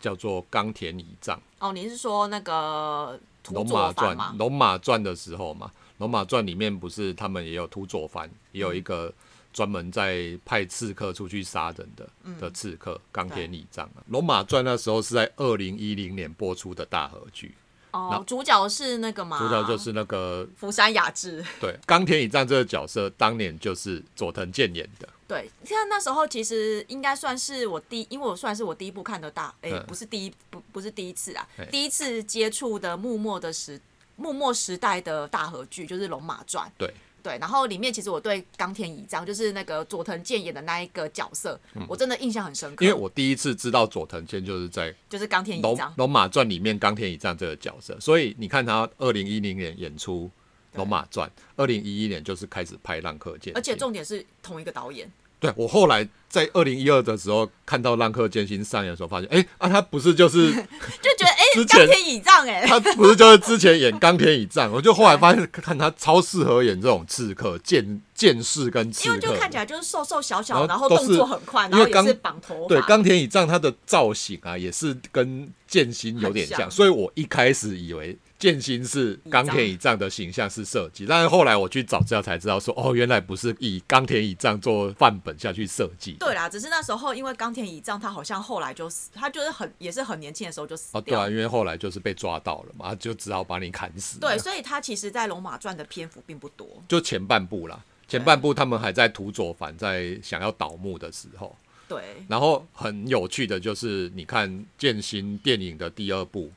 [0.00, 1.40] 叫做冈田乙藏。
[1.60, 3.16] 哦，你是说那个
[3.54, 4.34] 《龙马传》吗？
[4.36, 9.12] 龙马传的时候嘛，《龙马传》里面不是他们也有土佐藩，也有一个
[9.52, 12.08] 专门在派刺客出去杀人的、
[12.40, 13.98] 的刺客冈田乙藏啊。
[14.08, 17.54] 《龙马传》那时候是在二零一零年播出的大合剧，
[17.92, 19.38] 哦，主角是那个吗？
[19.38, 21.44] 主角就是那个福山雅治。
[21.60, 25.08] 对冈田一战这个角色，当年就是佐藤健演的。
[25.26, 33.80] 对，像那时候其实应该算是我第，因为我算是我第一部看的大，哎、嗯不是第一，不不是第一次啊哎，第一次接触的幕末的时
[34.16, 36.66] 幕末时代的大合剧就是《龙马传》。
[36.76, 45.94] 对对，然后里面其实我对冈田乙藏，就是那个佐藤健演的那一个角色，我真的印象很深刻，嗯因为我第一次知道佐藤健就是在就是冈田《龙乙藏。
[45.96, 50.30] 龙马传》里面冈田乙藏这个角色，所以你看他二零一零年演出
[50.78, 60.52] 《龙马传》，二零一一年就是开始拍《浪客剑》，而且重点是同一个导演，对我后来在二零一二的时候看到《浪客剑心》上演的时候，发现，哎、啊，他不是就是
[61.02, 69.34] 就觉得哎，之前冈田乙藏哎、他不是就是之前演钢铁倚仗， 我就后来发现看他超适合演这种刺客、剑剑士跟刺因为客的。
[69.34, 76.70] 就看起来就是瘦瘦小小，然然后动作很快，然后也是绑头发，对，钢铁倚仗他的造型啊，也是跟剑心有点像，像。
[76.70, 86.16] 所以我一开始以为剑心是冈田乙藏的形象是设计，但是后来我去找资料才知道说，哦，原来不是以冈田乙藏做范本下去设计。
[86.18, 91.14] 对啦，只是那时候因为冈田乙藏他好像后来就死，他就是很也是很年轻的时候就死哦，对。
[91.14, 94.18] 啊，因为后来就是被抓到了嘛，就只好把你砍死。
[94.18, 96.66] 对，，所以他其实，在《龙马传》的篇幅并不多。
[96.88, 101.54] 就前半部啦，前半部他们还在土佐藩在想要倒幕的时候，
[101.86, 106.50] 对，然后很有趣的就是，你看剑心电影的第二部，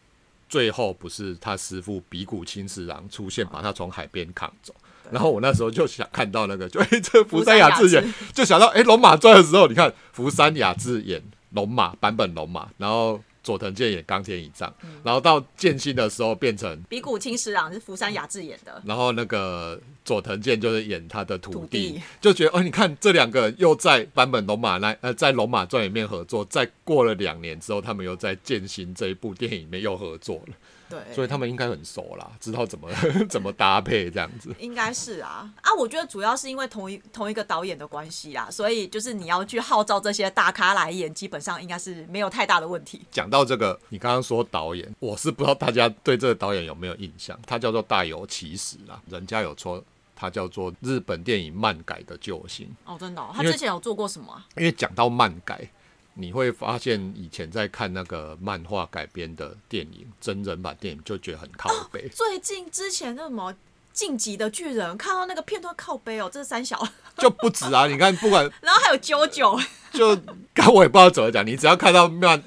[0.54, 4.72] 最后不是他师傅比古清十郎出现，把他从海边扛走。
[5.10, 11.20] 然后我那时候就想看到那个，就 哎、这福山雅治演，就想到哎，龙马传》的时候，你看福山雅治演
[11.54, 30.56] 龙马版本龙马，然后佐藤健演冈田一丈，嗯，然后到剑心的时候变成，比古清十郎是福山雅治演的，然后那个佐藤健就是演他的徒徒弟，就觉得哦，你看这两个人又在版本龙马那呃，在龙马传里面合作，再过了两年之后，他们又在剑心这一部电影里面又合作了，
[30.94, 32.88] 对，所以他们应该很熟啦， 知道怎么
[33.28, 34.54] 怎么搭配这样子。
[34.60, 43.02] 应该是啊啊，我觉得主要是因为同一同一个导演的关系啊，所以就是你要去号召这些大咖来演，基本上应该是没有太大的问题。
[43.12, 47.40] 讲到这个，你刚刚说导演，我是不知道大家对这个导演有没有印象？
[47.48, 49.84] 他叫做大有其实啦，人家有说
[50.16, 52.70] 他叫做日本电影漫改的救星。
[52.86, 54.46] 哦，真的、哦，他之前有做过什么、啊？
[54.58, 55.68] 因为讲到漫改，
[56.16, 62.08] 你会发现以前在看那个漫画改编的电影、真人版电影，就觉得很靠背。
[62.10, 63.54] 最近之前那什么
[63.92, 66.82] 晋级的巨人，看到那个片段靠背哦，这是三小，
[67.18, 67.88] 就不止啊！
[67.88, 69.60] 你看，不管 然后还有九九，
[69.94, 70.16] 就，
[70.54, 72.42] 刚我也不知道怎么讲，你只要看到漫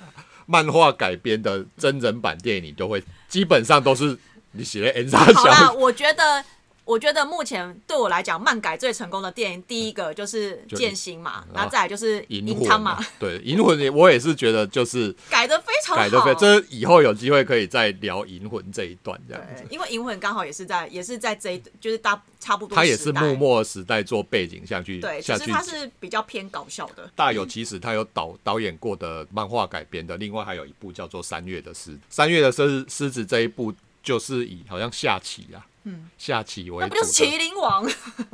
[0.47, 4.19] 漫画改编的真人版电影，你都会基本上都是
[4.53, 6.45] 你写的 N 杀好啦，小，我觉得。
[6.87, 16.03] 我觉得目前对我来讲，漫改最成功的电影，第一个就是就剑心嘛，嗯然后再来就是银银汤嘛魂，，对，银魂也我也是觉得就是改的非常好。
[16.03, 23.37] 改的非常，这以后有机会可以再聊银魂这一段这样子。，因为银魂刚好也是在也是在这一就是大差不多，他也是幕。
[23.37, 27.11] 末时代做背景下去对，只下去是它是比较偏搞笑的。
[27.15, 31.91] 大有其实他有导导演过的漫画改编的，另外还有一部叫做《三月的狮》。
[32.09, 36.81] 《三月的狮狮子》这一部就是以好像下棋啊，嗯，下棋为主。
[36.81, 37.89] 那不就是麒麟王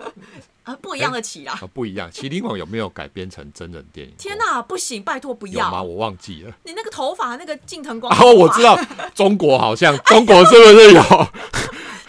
[0.64, 0.74] 啊？
[0.80, 1.52] 不一样的棋啦！
[1.60, 2.10] 啊，不一样。
[2.10, 4.14] 麒麟王有没有改编成真人电影？
[4.16, 5.76] 天哪，不行，拜托不要吗？
[5.78, 5.82] 要！
[5.82, 6.52] 我忘记了。
[6.64, 8.78] 你那个头发，那个近藤光，然后我知，道
[9.14, 11.02] 中国好像中国是不是有？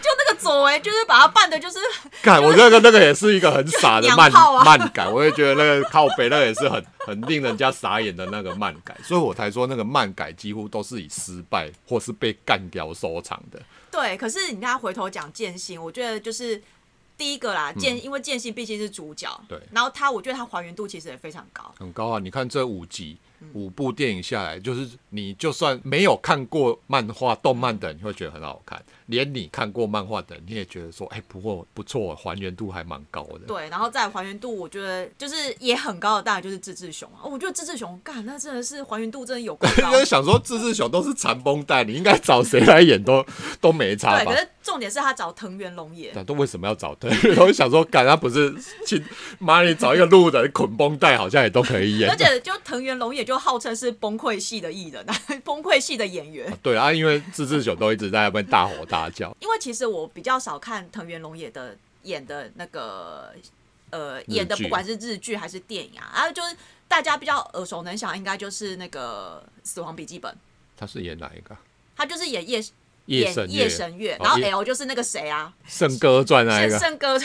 [0.04, 1.80] 就那个左为，就是把它扮的，就是
[2.22, 4.32] 看我那个那个也是一个很傻的娘漫
[4.66, 13.62] 漫改，我也觉得那个靠北那个也是很很令人家傻眼的那个漫改，所以我才说那个漫改几乎都是以失败或是被干掉收场的。
[13.90, 14.18] 对。
[14.18, 16.62] 可是你看他回头讲剑心，我觉得就是
[17.18, 21.74] 第一个啦，剑、因为剑心毕竟是主角，嗯对然后他我觉得他还原度其实也非常高。
[21.80, 22.20] 很高啊！
[22.20, 33.40] 你看这五集嗯五部电影下来，就是你就算没有看过漫画、动漫的，你会觉得很好看；连你看过漫画的，你也觉得说，哎、不过不错，还原度还蛮高的。
[33.48, 37.24] 对，然后再还原度，我觉得就是也很高的，当然就是志志雄啊。
[37.24, 40.00] 哦我觉得志志雄，干那真的是还原度真的有够高 因。
[40.00, 43.26] 为想说，志志雄都是缠绷带，你应该找谁来演都
[43.60, 44.38] 都没差对，吧可？
[44.40, 47.12] 是重点是他找藤原龙也，但都为什么要找对？
[47.38, 48.54] 我想说，干他不是
[48.88, 49.04] 去
[49.40, 52.16] 妈你找一个路人捆绷带，好像也都可以演而。
[52.16, 55.06] 且就藤原龙也就号称是崩溃系的艺人，
[55.44, 56.56] 崩溃系的演员。
[56.62, 59.36] 对啊，因为志志雄都一直在那边大吼大叫。
[59.40, 63.34] 因为其实我比较少看藤原龙也的演的那个
[63.90, 66.56] 呃演的，不管是日剧还是电影啊，然后就是
[66.88, 70.32] 大家比较耳熟能详，应该就是那个《死亡笔记本》，
[70.78, 71.62] 他是演哪一个啊？
[71.96, 72.64] 他就是演夜
[73.06, 76.78] 夜夜神月，然后 L 就是那个谁啊，圣歌传那一个。
[76.78, 77.20] 是圣歌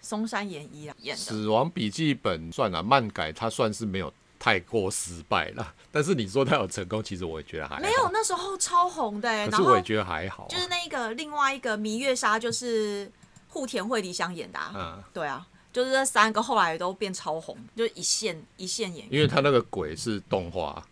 [0.00, 1.22] 松山研一啊演的。
[1.22, 5.74] 死亡笔记本算了，漫改他算是没有太过失败了。
[5.90, 7.80] 但是你说他有成功，其实我也觉得还好。
[7.80, 13.10] 没有，，那时候超红的、欸，然后可是我也觉得还好啊、就是那个另外一个芈月杀，就是
[13.48, 19.14] 户田惠梨香演的、啊，嗯，对啊，就是这三个后来都变超红，就一线一线演员。
[19.14, 20.86] 因为他那个鬼是动画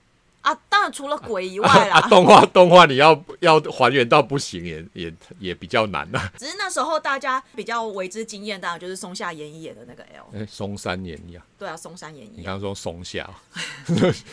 [0.45, 0.55] 啊。
[0.69, 6.31] 当然除了鬼以外 啊，啦，动画动画你要要还原到不行也也也比较难啊。
[6.39, 13.29] 只是那时候大家比较为之惊艳，当然就是松下研一演的那个 L，哎、松山演一啊，对啊，松山研一啊，你刚刚说松下，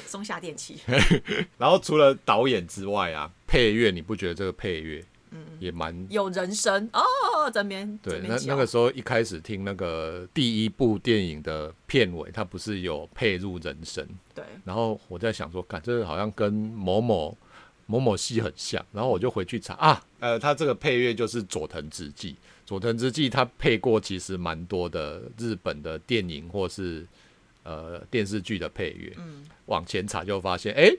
[0.05, 0.79] 松下电器，
[1.57, 5.03] 然后除了导演之外啊，配乐你不觉得这个配乐
[5.59, 14.43] 也蛮有人声哦，这边对，那那个时候一开始听那个第一部电影的片尾，它不是有配入人声，对。
[14.65, 17.37] 然后我在想说，看这个好像跟某某
[17.85, 27.05] 某某戏很像，然后我就回去查啊，呃，他这个配乐就是佐藤直纪，佐藤直纪他配过其实蛮多的日本的电影或是
[27.63, 30.89] 呃电视剧的配乐，嗯，往前查就发现，哎、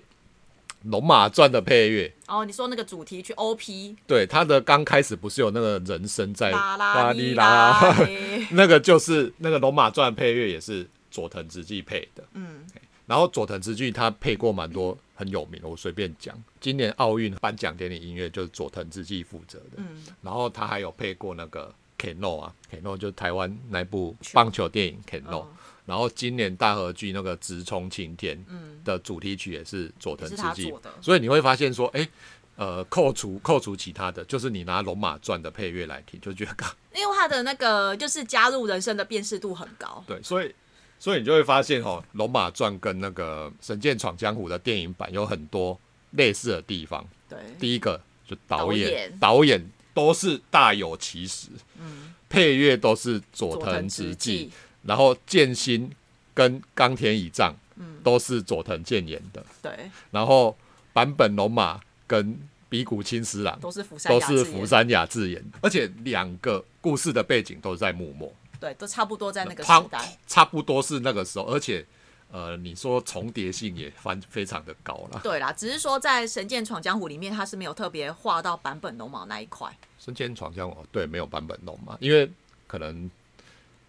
[0.85, 7.97] 龙马传》的配乐，哦，你说那个主题曲 OP 对它的刚开始不是有那个人声在啦啦啦
[8.53, 12.64] 那个就是那个《龙马传》配乐也是佐藤直纪配的，嗯，
[13.07, 16.35] 然后佐藤直纪他配过蛮多很有名的，我随便讲。
[16.61, 25.49] 今年奥运颁奖典礼音乐就是佐藤直纪负责的，嗯，然后他还有配过那个 Keno 啊，Keno 就是台湾那部棒球电影 Keno，、嗯
[25.87, 28.81] 然后今年大河剧那个《直冲晴天》嗯。
[28.85, 30.75] 的主题曲也是佐藤也直纪。
[31.01, 32.09] 所以你会发现说，哎、
[32.57, 36.53] 呃，扣除扣除其他的，就是你拿《龙马传》的配乐来听，就觉得
[36.95, 40.52] 因为他的那个就是加入人声的辨识度很高，对，所以
[40.98, 45.79] 所以你就会发现哦，《龙马传》跟那个《神剑闯江湖》的电影版有很多
[46.11, 47.06] 类似的地方。
[47.29, 49.19] 对，第一个就导演，导演。
[49.19, 51.48] 导演都是大有其事。
[51.79, 54.50] 嗯，配乐都是佐藤直纪，，
[54.85, 55.90] 然后剑心
[56.35, 57.54] 跟冈田以藏，
[58.02, 60.56] 都是佐藤健演的，对，然后
[60.92, 70.18] 坂本龙马跟比谷清司郎都是福山都雅治演是福山雅治演的，而且两个故事的背景都是在幕末，对，都差不多在那个时差代。
[70.26, 71.85] 差不多是那个时候，而且
[72.30, 75.20] 呃，你说重叠性也翻非常的高了。
[75.22, 79.70] 对啦，只是说在《神剑闯江湖》里面，他是没有特别画到版本龙马那一块。
[79.98, 82.30] 神剑闯江湖，对，没有版本龙马，因为
[82.66, 83.10] 可能，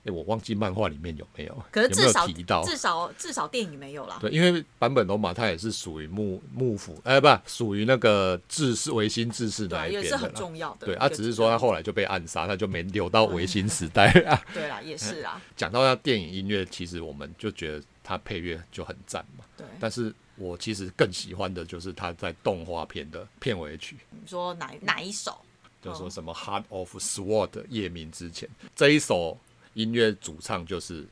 [0.05, 2.61] 哎、我忘记漫画里面有没有，可是至少提到？
[2.65, 4.17] 至少至少电影没有啦。
[4.19, 10.33] 对，因为版本龙马它也是属于幕幕府，哎、不，属于那个治世维新治世那，一边的也是很。
[10.33, 10.87] 重要的。
[10.87, 14.43] 对，啊，只是说他后来就被暗杀，他就没留到维新时代啊。
[14.53, 19.45] 对啦，也是啊， 讲到那电影音乐，其实我们就觉得它配乐就很赞嘛。
[19.55, 19.65] 对。
[19.79, 25.39] 但是我其实更喜欢的就是他在动画片的片尾曲，你说哪哪一首？
[25.81, 29.37] 就说什么《Heart of Sword》夜明之前这一首
[29.73, 31.05] 音乐主唱就是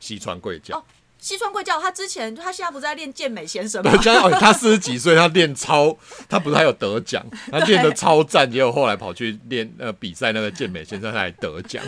[0.00, 0.78] 西川贵教。
[0.78, 0.84] 哦
[1.18, 3.90] 西川贵教他之前他现在不是在练健美先生吗
[4.38, 5.96] 他四十几岁，他练超，
[6.28, 11.82] 他不是还有得奖，他练的超赞，结果后来跑去练呃比赛那个健美先生，他还得奖。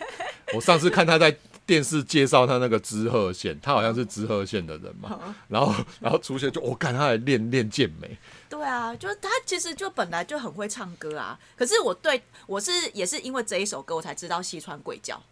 [0.54, 1.30] 我上次看他在
[1.70, 8.18] 电视介绍他那个知鹤县，他好像是知鹤县的人嘛，然后然后出现就我看他还练练健美，
[8.48, 11.38] 对啊，就是他其实就本来就很会唱歌啊。
[11.56, 15.22] 可是我对我是也是因为这一首歌我才知道西川贵教，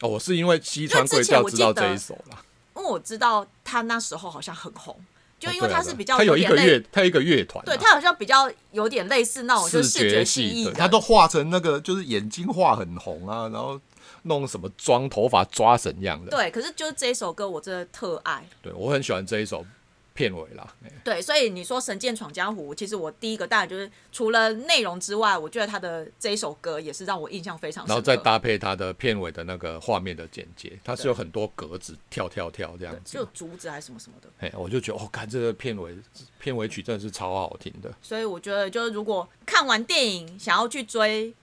[0.00, 2.42] 哦，我是因为西川贵因为之前教知道这一首啦，
[2.74, 4.98] 因为我知道他那时候好像很红，
[5.38, 13.80] 就因为他是比较他有一个乐，他有一个乐团啊，对他好像比较有点类似那种就是视觉系系的，他都画成那个就是眼睛画很红啊，然后
[14.24, 16.50] 弄什么妆，头发抓成样的，对。
[16.50, 19.64] 可是就是这一首歌我真的特爱，对我很喜欢这一首
[20.12, 20.74] 片尾啦。
[20.84, 27.92] 哎对，所以你说《神剑闯江湖》，其实我第一个当然就是除了内容之外，我觉得他的这一首歌也是让我印象非常深刻。
[27.92, 33.24] 然后再搭配它的片尾的那个画面的简介，它是有很多格子跳跳跳这样子就。
[33.34, 35.94] 竹子还是什么什么的，哎，我就觉得哦，看这个片尾
[36.38, 37.92] 片尾曲真的是超好听的。
[38.00, 41.34] 所以我觉得就是如果看完电影想要去追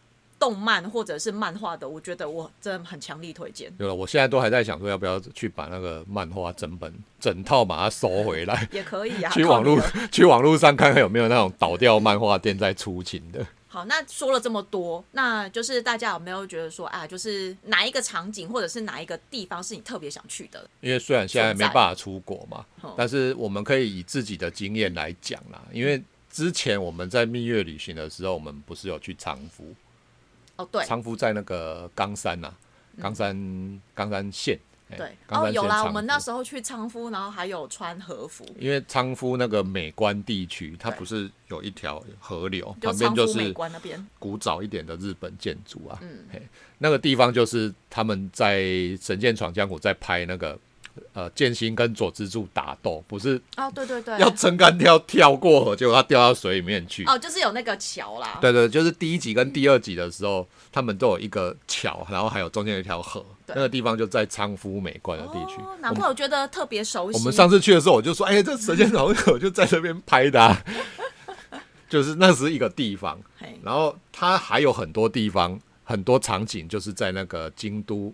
[0.42, 9.30] 动漫或者是漫画的，我觉得我真的很强力推荐，有了，我现在都还在想说要不要去把那个漫画整本整套把它收回来， 也可以啊。
[9.36, 9.80] 去网络
[10.12, 13.46] 去网络上看看有没有那种倒掉漫画店在出勤的。
[13.68, 20.68] 好，那说了这么多，那就是大家有没有觉得说啊，就是哪一个场景或者是哪一个地方是你特别想去的？
[20.82, 25.62] 因为虽然现在没办法出国嘛嗯，但是我们可以以自己的经验来讲啦。
[25.72, 29.64] 因为之前我们在蜜月旅行的时候，我们不是有去长夫，
[30.56, 32.54] 哦，对长夫在那个冈山呐、
[33.02, 34.60] 冈山冈山县。
[34.90, 43.56] 哎对，冈哦有啦，我们那时候去昌夫，然后还有穿和服，因为昌夫那个美观地区，它不是有一条河流，旁边就是
[44.20, 45.98] 古早一点的日本建筑啊。
[46.02, 46.42] 嗯嘿，
[46.78, 48.60] 那个地方就是他们在
[49.02, 50.60] 《神剑闯江湖》在拍那个
[51.14, 57.04] 呃剑心跟佐之助打斗，不是哦，对对对，要撑杆跳跳过河，结果他掉到水里面去。
[57.06, 65.62] 哦，就是有那个桥啦，对对，就是第一集跟第二集的时候，他们都有一个桥，然后还有中间有一条河，那个地方就在昌夫美观的地区。
[65.62, 67.18] 哦，难怪我觉得特别熟悉。
[67.18, 70.64] 我们上次去的时候，我就说，哎、这《神剑闯江湖》就在这边拍的、啊，
[71.90, 73.20] 就是那是一个地方。
[73.64, 78.14] 然后它还有很多地方，很多场景就是在那个京都，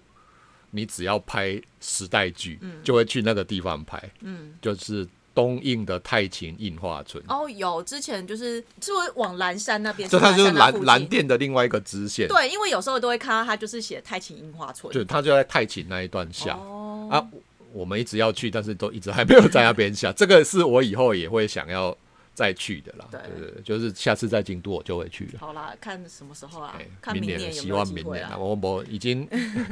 [0.71, 4.01] 你只要拍时代剧，就会去那个地方拍。
[4.21, 10.09] 嗯，就是东映的太秦印画村，哦，有之前就是是不是往蓝山那边？
[10.09, 17.27] 就它就是蓝蓝山那附近蓝电的另外一个支线，对，因为有时候都会看到它就是写太秦樱花村，就它就在太秦那一段下、哦，啊。
[17.73, 20.11] 我们一直要去，但是都一直还没有在那边下。
[20.13, 21.95] 这个是我以后也会想要
[22.37, 23.07] 再去的啦。
[23.09, 25.39] 对对对对，就是下次在京都我就会去了。
[25.39, 28.37] 好啦，看什么时候啦哎，看明年有没有希望明年啊，。
[28.37, 29.27] 我我已经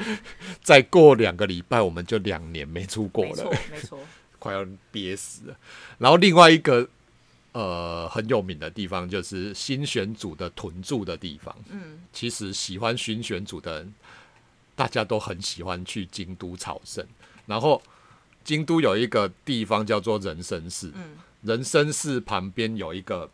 [0.63, 3.99] 再过两个礼拜，我们就两年没出国没错了，，没错。
[4.39, 5.55] 快要憋死了。
[5.99, 6.89] 然后另外一个
[7.51, 11.55] 呃很有名的地方就是新选组的屯驻的地方。
[11.69, 13.93] 嗯，其实喜欢新选组的人，
[14.75, 17.05] 大家都很喜欢去京都朝圣。
[17.45, 17.79] 然后
[18.43, 21.11] 京都有一个地方叫做人生寺，嗯
[21.45, 23.29] 仁生寺旁边有一个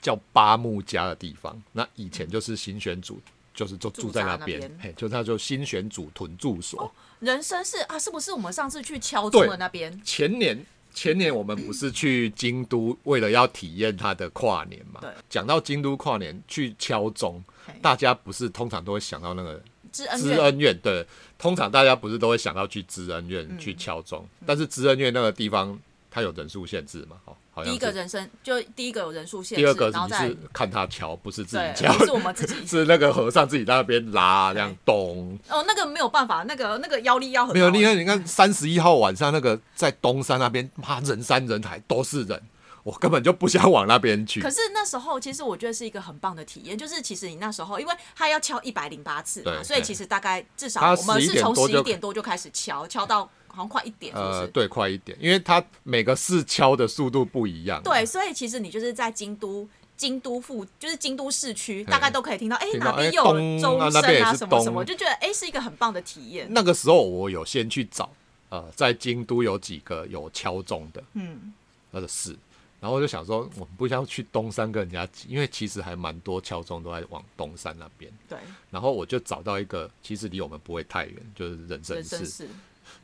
[0.00, 3.20] 叫八木家的地方，那以前就是新选组。
[3.54, 6.94] 就是就住在那边，就他就新选组屯住所。
[7.18, 10.00] 人生寺啊，是不是我们上次去敲钟的那边？
[10.04, 15.10] 前年前年我们不是去京都，为了要体验它的跨年嘛对？
[15.28, 17.42] 讲到京都跨年去敲钟，
[17.82, 21.04] 大家不是通常都会想到那个知恩院知恩院，对，
[21.36, 25.76] 通常大家不是都会想到去知恩院嗯去敲钟，但是知恩院那个地方
[26.10, 35.38] 它有人数限制嘛，哦，好像第一个人生就第一个有人数限制，第二个然后再你是看他敲，不是自己对，敲，不是我们自己 是那个和尚自己在那边拉，这样咚。
[35.48, 42.42] 哦，那个没有办法，那个那个腰力要很没有，你看，你看三十一号晚上那个在东山那边，妈人山人海，都是人，
[42.84, 44.50] 我根本就不想往那边去可。
[44.50, 53.28] 是那时候，其实我觉得是一个很棒的体验，就是其实你那时候，因为他要敲一百零八次嘛，所以其实大概至少我们是从十一点多就开始敲，敲到
[53.58, 57.82] 好像快一点，是不呃，对，快一点，因为它每个市敲的速度不一样。
[57.82, 59.68] 对，所以其实你就是在京都。
[59.98, 63.24] 京都附就是京都市区，大概都可以听到，哎、哪边有
[63.58, 66.46] 钟声啊，什么什么，咚就觉得哎、是一个很棒的体验。
[66.48, 68.08] 那个时候我有先去找，
[68.48, 71.52] 呃，在京都有几个有敲钟的，嗯，
[71.90, 72.30] 那个市，
[72.78, 78.08] 然后我就想说，我们不要去东山跟人家挤，因为其实还蛮多敲钟都在往东山那边。
[78.28, 78.38] 对，
[78.70, 82.46] 然后我就找到一个，其实离我们不会太远，就是人生寺。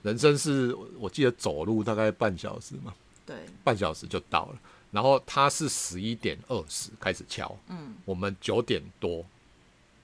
[0.02, 2.94] 人生是，我记得走路大概半小时嘛，
[3.26, 4.58] 对，半小时就到了。
[4.90, 9.24] 然后他是十一点二十开始敲，嗯，我们九点多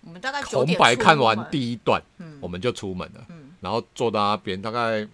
[0.02, 2.38] 我们大概九红白看完第一段，嗯。
[2.40, 3.26] 我们就出门了。
[3.28, 5.06] 嗯，然后坐到那边大概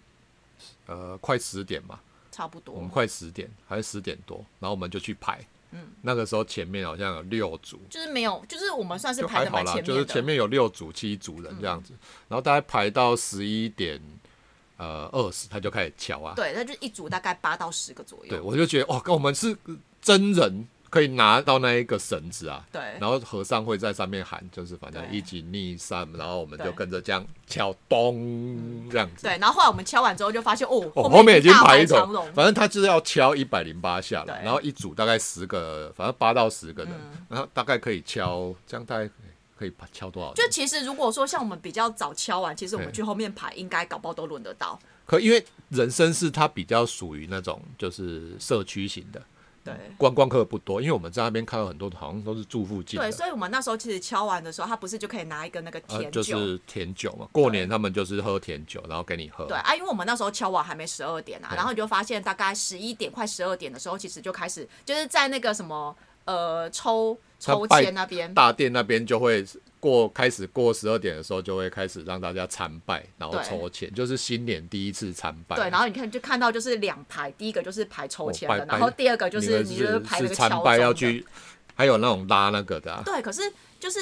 [0.86, 1.98] 呃快十点嘛，
[2.30, 2.74] 差不多。
[2.74, 5.44] 我们，快十点还是十点多，然后我们就去排。
[5.72, 11.92] 嗯，那个时候前面好像有六组，就是没有，就是我们算是排好啦，蛮前面的，就是前面有六组、七组人这样子，
[12.28, 14.00] 然后大概排到十一点
[14.76, 16.34] 呃二十，他就开始敲啊。
[16.36, 19.56] 对，那就一组大概八到十个左右，对，我就觉得哇，跟我们是
[20.00, 22.64] 真人可以拿到那一个绳子啊。
[22.70, 29.24] 对然后和尚会在上面喊，就是反正一起逆三，然后我们就跟着这样敲咚这样子。
[29.24, 39.10] 对，然后后来我们敲完之后就发现，哦，哦，后面已经排一头排长龙，，反正他就是要敲一百零八下了，然后一组大概十个，反正八到十个人，嗯然后大概可以敲，这样大概
[39.58, 40.32] 可以敲多少？
[40.34, 44.78] 就其实如果说像我们比较早敲完，其实我们去后面排，应该搞不好都轮得到。
[45.06, 49.22] 可因为人生是它比较属于那种就是社区型的，
[49.62, 56.22] 对观光客不多，因为我们在那边看到很多好像都是住附近对，，所以我们那时候其实敲完的时候，他不是就可以拿一个那个呃甜酒。
[56.22, 59.44] 就是甜酒嘛，过年他们就是喝甜酒，然后给你喝。
[59.46, 65.96] 对啊，因为我们那时候敲完还没十二点啊，然后你就发现大概十一点快十二点的时候，其实就开始就是在那个什么
[66.26, 69.44] 呃抽抽签那边，大殿那边就会
[69.80, 75.56] 过开始过十二点的时候，就会开始让大家参拜，然后抽签，就是新年第一次参拜。
[75.56, 80.64] 对，然后你看就看到就是两排，第一个就是排抽签的，然后第二个就是你就是排个敲钟的。
[80.64, 81.24] 拜要去，
[81.74, 83.42] 还有那种拉那个的、啊，对，可是
[83.78, 83.98] 就是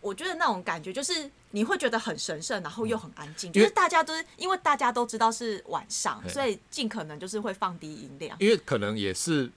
[0.00, 8.36] 我觉得那种感觉，就是你会觉得很神圣，然后又很安静，就是大家都是因为大家都知道是晚上，所以尽可能就是会放低音量。
[8.38, 9.50] 因为可能也是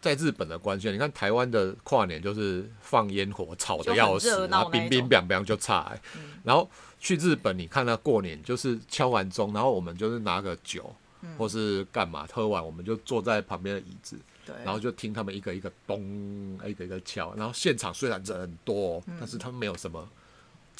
[0.00, 10.94] 在日本的关系，你看台湾的跨年就是放烟火，吵得要死然后冰冰冰冰就差、欸嗯然后去日本，你看那过年就是敲完钟，然后我们就是拿个酒。
[11.22, 12.26] 嗯或是干嘛？
[12.32, 17.34] 喝完我们就坐在旁边的椅子，对，然后就听他们一个一个咚，一个一个敲。
[17.34, 20.08] 然后现场虽然人很多、哦，但是他们没有什么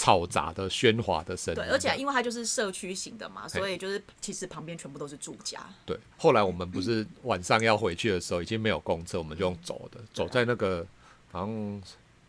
[0.01, 1.61] 嘈杂的喧哗的声音。
[1.61, 5.61] 对，而且因为它就是社区型的嘛，所以就是其实旁边全部都是住家。
[5.84, 10.86] 对，后来我们不是晚上要回去的时候，已经没有公车，我们就用走的，走在那个
[11.30, 11.82] 好像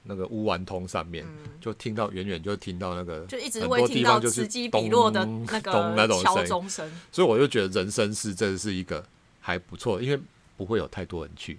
[0.04, 1.26] 那个乌丸通上面，
[1.62, 6.92] 就听到远远就听到那个，嗯就一直很会听到此起彼落的 咚那咚那个敲种声音，钟声。
[7.10, 9.02] 所以我就觉得人生是真的是一个
[9.40, 10.20] 还不错，因为
[10.58, 11.58] 不会有太多人去，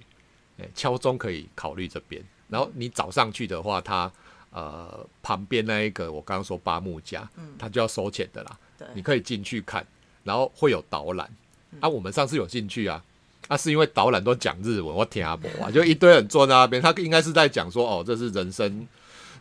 [0.59, 4.13] 哎、敲钟可以考虑这边，然后你早上去的话，它
[4.53, 7.55] 呃旁边那一个我刚刚说八木家，嗯。
[7.59, 9.85] 它就要收钱的啦，对，你可以进去看，
[10.23, 11.29] 然后会有导览。
[11.73, 11.79] 嗯。
[11.81, 13.03] 啊，我们上次有进去啊，
[13.49, 18.87] 啊是因为导览都讲日文，我听不啊， 就一堆人坐在那边，他应该是在讲说，哦，这是人生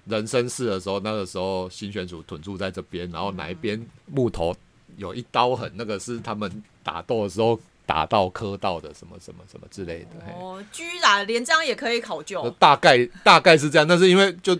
[0.06, 4.56] 人生事的时候，那个时候新选组屯驻在这边，然后哪一边木头
[4.98, 10.10] 有一刀痕，那个是他们打斗的时候打到磕到的，什么什么什么之类的。
[10.26, 10.34] 嘿。
[10.34, 12.42] 哦，居然连这样也可以考究。
[12.42, 14.58] 就，大概大概是这样，但是因为就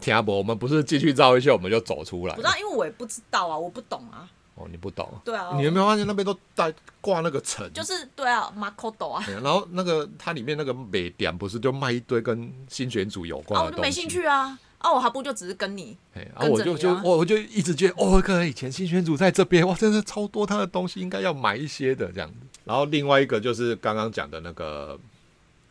[0.00, 2.46] 听不，我们不是进去照一下，我们就走出来不知。
[2.46, 4.28] 道，因为我也不知道啊，我不懂啊。
[4.56, 7.68] 哦，你不懂，对啊，你有没有发现那边都带挂那个城？
[7.72, 13.80] 就是对啊，Makoto 啊，然后那个它里面那个美点不是就卖一堆跟新选组有关啊，的东西？
[13.80, 14.56] 我就没兴趣啊。
[14.78, 16.28] 啊，我还不就只是跟你，哎。
[16.36, 22.36] 然后我就就我我就一直觉得，哦，可能以前新选组在这边，哇，真的超多他的东西，应该要买一些的这样子。
[22.64, 24.96] 然后另外一个就是刚刚讲的那个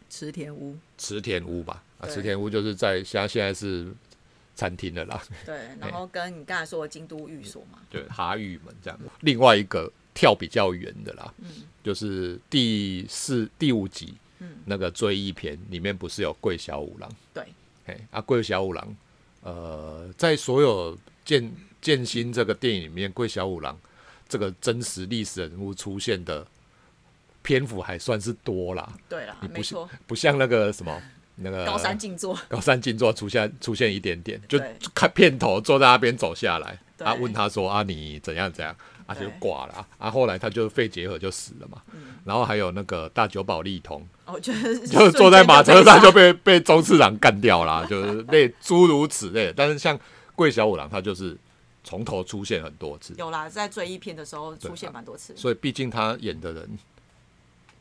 [0.09, 3.91] 池田屋，池田屋吧，啊，池田屋就是在现在现在是
[4.55, 8.99] 餐厅的啦，对， 然后跟你刚才说的京都寓所嘛，对，哈玉门这样。
[9.21, 11.47] 另外一个跳比较远的啦，嗯。
[11.83, 17.11] 就是第四第五集嗯，那个追忆篇里面不是有桂小五郎？
[17.33, 17.45] 对，
[17.87, 18.95] 哎，啊，桂小五郎，
[19.41, 21.51] 呃，在所有剑
[21.81, 23.77] 剑心这个电影里面，桂小五郎
[24.29, 26.47] 这个真实历史人物出现的
[27.41, 31.01] 篇幅还算是多啦，对啦，你不是没错，不像那个什么
[31.35, 34.59] 那个高山静坐， 高山静坐出现出现一点点，就
[34.93, 37.07] 看片头坐在那边走下来，对。
[37.07, 38.75] 啊，问他说啊你怎样怎样，
[39.05, 39.73] 啊就挂了。
[39.73, 42.15] 啊，啊后来他就肺结核就死了嘛，嗯。
[42.23, 44.05] 然后还有那个大久保利通，
[44.41, 49.51] 就是坐在马车上就被被被周次郎干掉啦，就是类诸如此类。
[49.55, 49.99] 但是像
[50.35, 51.37] 桂小五郎，他就是
[51.83, 55.35] 从头出现很多次，有啦，在追忆片的时候出现蛮多次。
[55.35, 56.69] 所以毕竟他演的人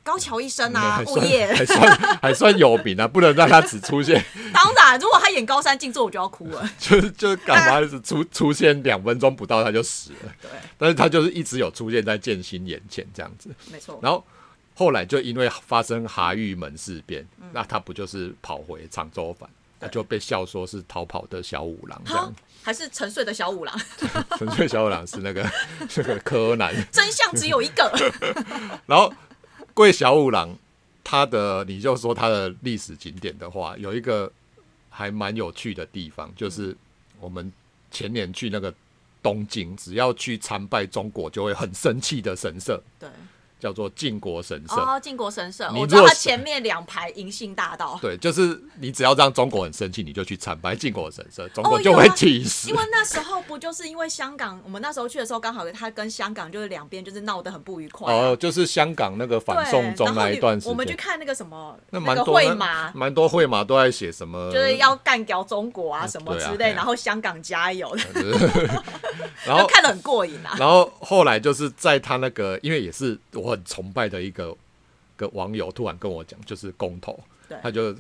[0.03, 6.69] 高桥医生啊，哦耶还算物业，还算 还算有名啊，不能让他只出现， 当然，如果他演高山静坐，我就要哭了。
[6.79, 13.49] 就是就是干嘛只出出现两分钟不到他就死了，对，但是他就是一直有出现在剑心眼前这样子。
[13.71, 13.99] 没错。
[14.03, 14.25] 然后
[14.75, 19.49] 后来就因为发生哈玉门事变，那他不就是跑回常州反，
[19.79, 22.33] 那就被笑说是逃跑的小五郎这样好。，
[22.65, 23.81] 还是沉睡的小五郎，
[24.39, 25.49] 沉睡小五郎是那个
[25.97, 27.93] 那个柯南，真相只有一个。
[28.87, 29.13] 然后
[29.75, 30.57] 桂小五郎
[31.03, 34.31] 他的你就说他的历史景点的话，有一个
[34.89, 36.77] 还蛮有趣的地方，就是
[37.21, 37.53] 我们
[37.91, 38.73] 前年去那个
[39.23, 43.09] 东京，只要去参拜中国就会很生气的神社，对，
[43.63, 44.75] 叫做靖国神社。
[44.75, 47.97] 哦，靖国神社，你我知道它前面两排银杏大道。
[48.03, 52.69] 对，就是你只要让中国很生气，你就去参拜靖国神社，中哦国就会气死。
[52.69, 58.17] 因为那时候不就是因为香港，我们那时候去的时候刚好他跟香港就是两边就是闹得很不愉快、啊。
[58.31, 67.97] 哦，就是香港那个反对，送中那一段时间我们去，看那个什么那那个蛮多那会马，蛮多会马都在写什么，就是要干掉中国啊什么之类，然后香港加油，
[69.47, 70.57] 然后看得很过瘾啊。
[70.59, 74.57] 然后后来就是在他那个，因为也是我很崇拜的一个
[75.17, 77.19] 个网友，突然跟我讲，就是公投，
[77.63, 77.95] 他就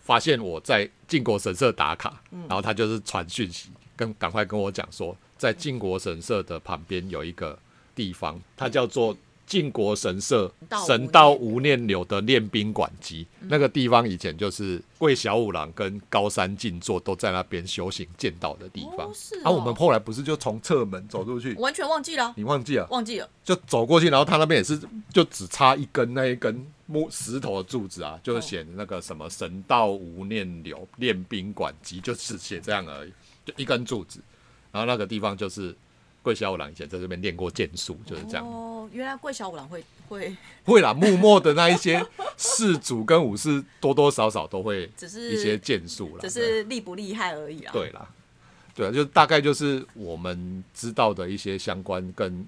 [0.00, 7.58] 发现我在靖国神社打卡，嗯然后他就是传讯息，跟赶快跟我讲说，在靖国神社的旁边有一个
[7.94, 9.16] 地方，它叫做。
[9.48, 10.52] 靖国神社
[10.86, 19.08] 神道无念流的练兵馆基，嗯那个地方以前就是桂小五郎跟高山静坐都在那边修行剑道的地方。
[19.08, 21.54] 哦是啊，我们哦后来不是就从侧门走出去？
[21.54, 22.86] 完全忘记了，你忘记了？
[22.90, 23.28] 忘记了。
[23.42, 24.78] 就走过去，然后他那边也是
[25.10, 33.12] 就只差一根那一根木石头的柱子啊，就是写那个什么神道无念流练兵馆基，就只写这样而已，
[33.46, 34.20] 就一根柱子。
[34.70, 35.74] 然后那个地方就是
[36.28, 38.46] 桂小五郎以前在这边练过剑术，就是这样。
[38.46, 42.04] 哦，原来桂小五郎会会， 会啦，幕末的那一些
[42.36, 47.72] 士主跟武士多多少少都会只是一些剑术啦，只是厉不厉害而已啊。
[47.72, 48.06] 对啦，
[48.74, 52.46] 对啊，就大概就是我们知道的一些相关跟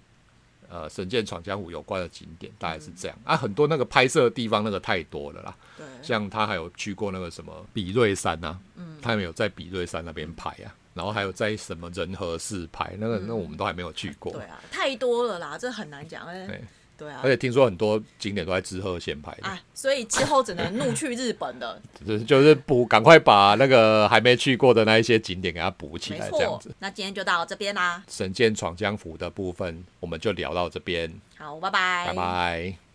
[0.68, 3.34] 呃《神剑闯江湖》有关的景点，大概是这样、啊。
[3.34, 10.68] 很多那个拍摄的地方那个太多了啦，对像他还有去过那个什么比瑞山啊，嗯，他们有在比瑞山那边拍啊，
[11.00, 14.30] 然后还有在什么仁和寺拍，那个、那我们都还没有去过。
[14.32, 16.26] 对啊，太多了啦，这很难讲。
[16.26, 16.60] 哎对
[16.98, 26.74] 对啊而，且听说很多景点都在知鹤县拍的，啊，所以之后只能怒去日本的， 就是就是补，赶快把那个还没去过的那一些景点给它补起没来，这样错子。。
[26.78, 32.89] 那今天就到这边啦，神剑闯江湖的部分，我们就聊到这边，好，拜拜，拜拜。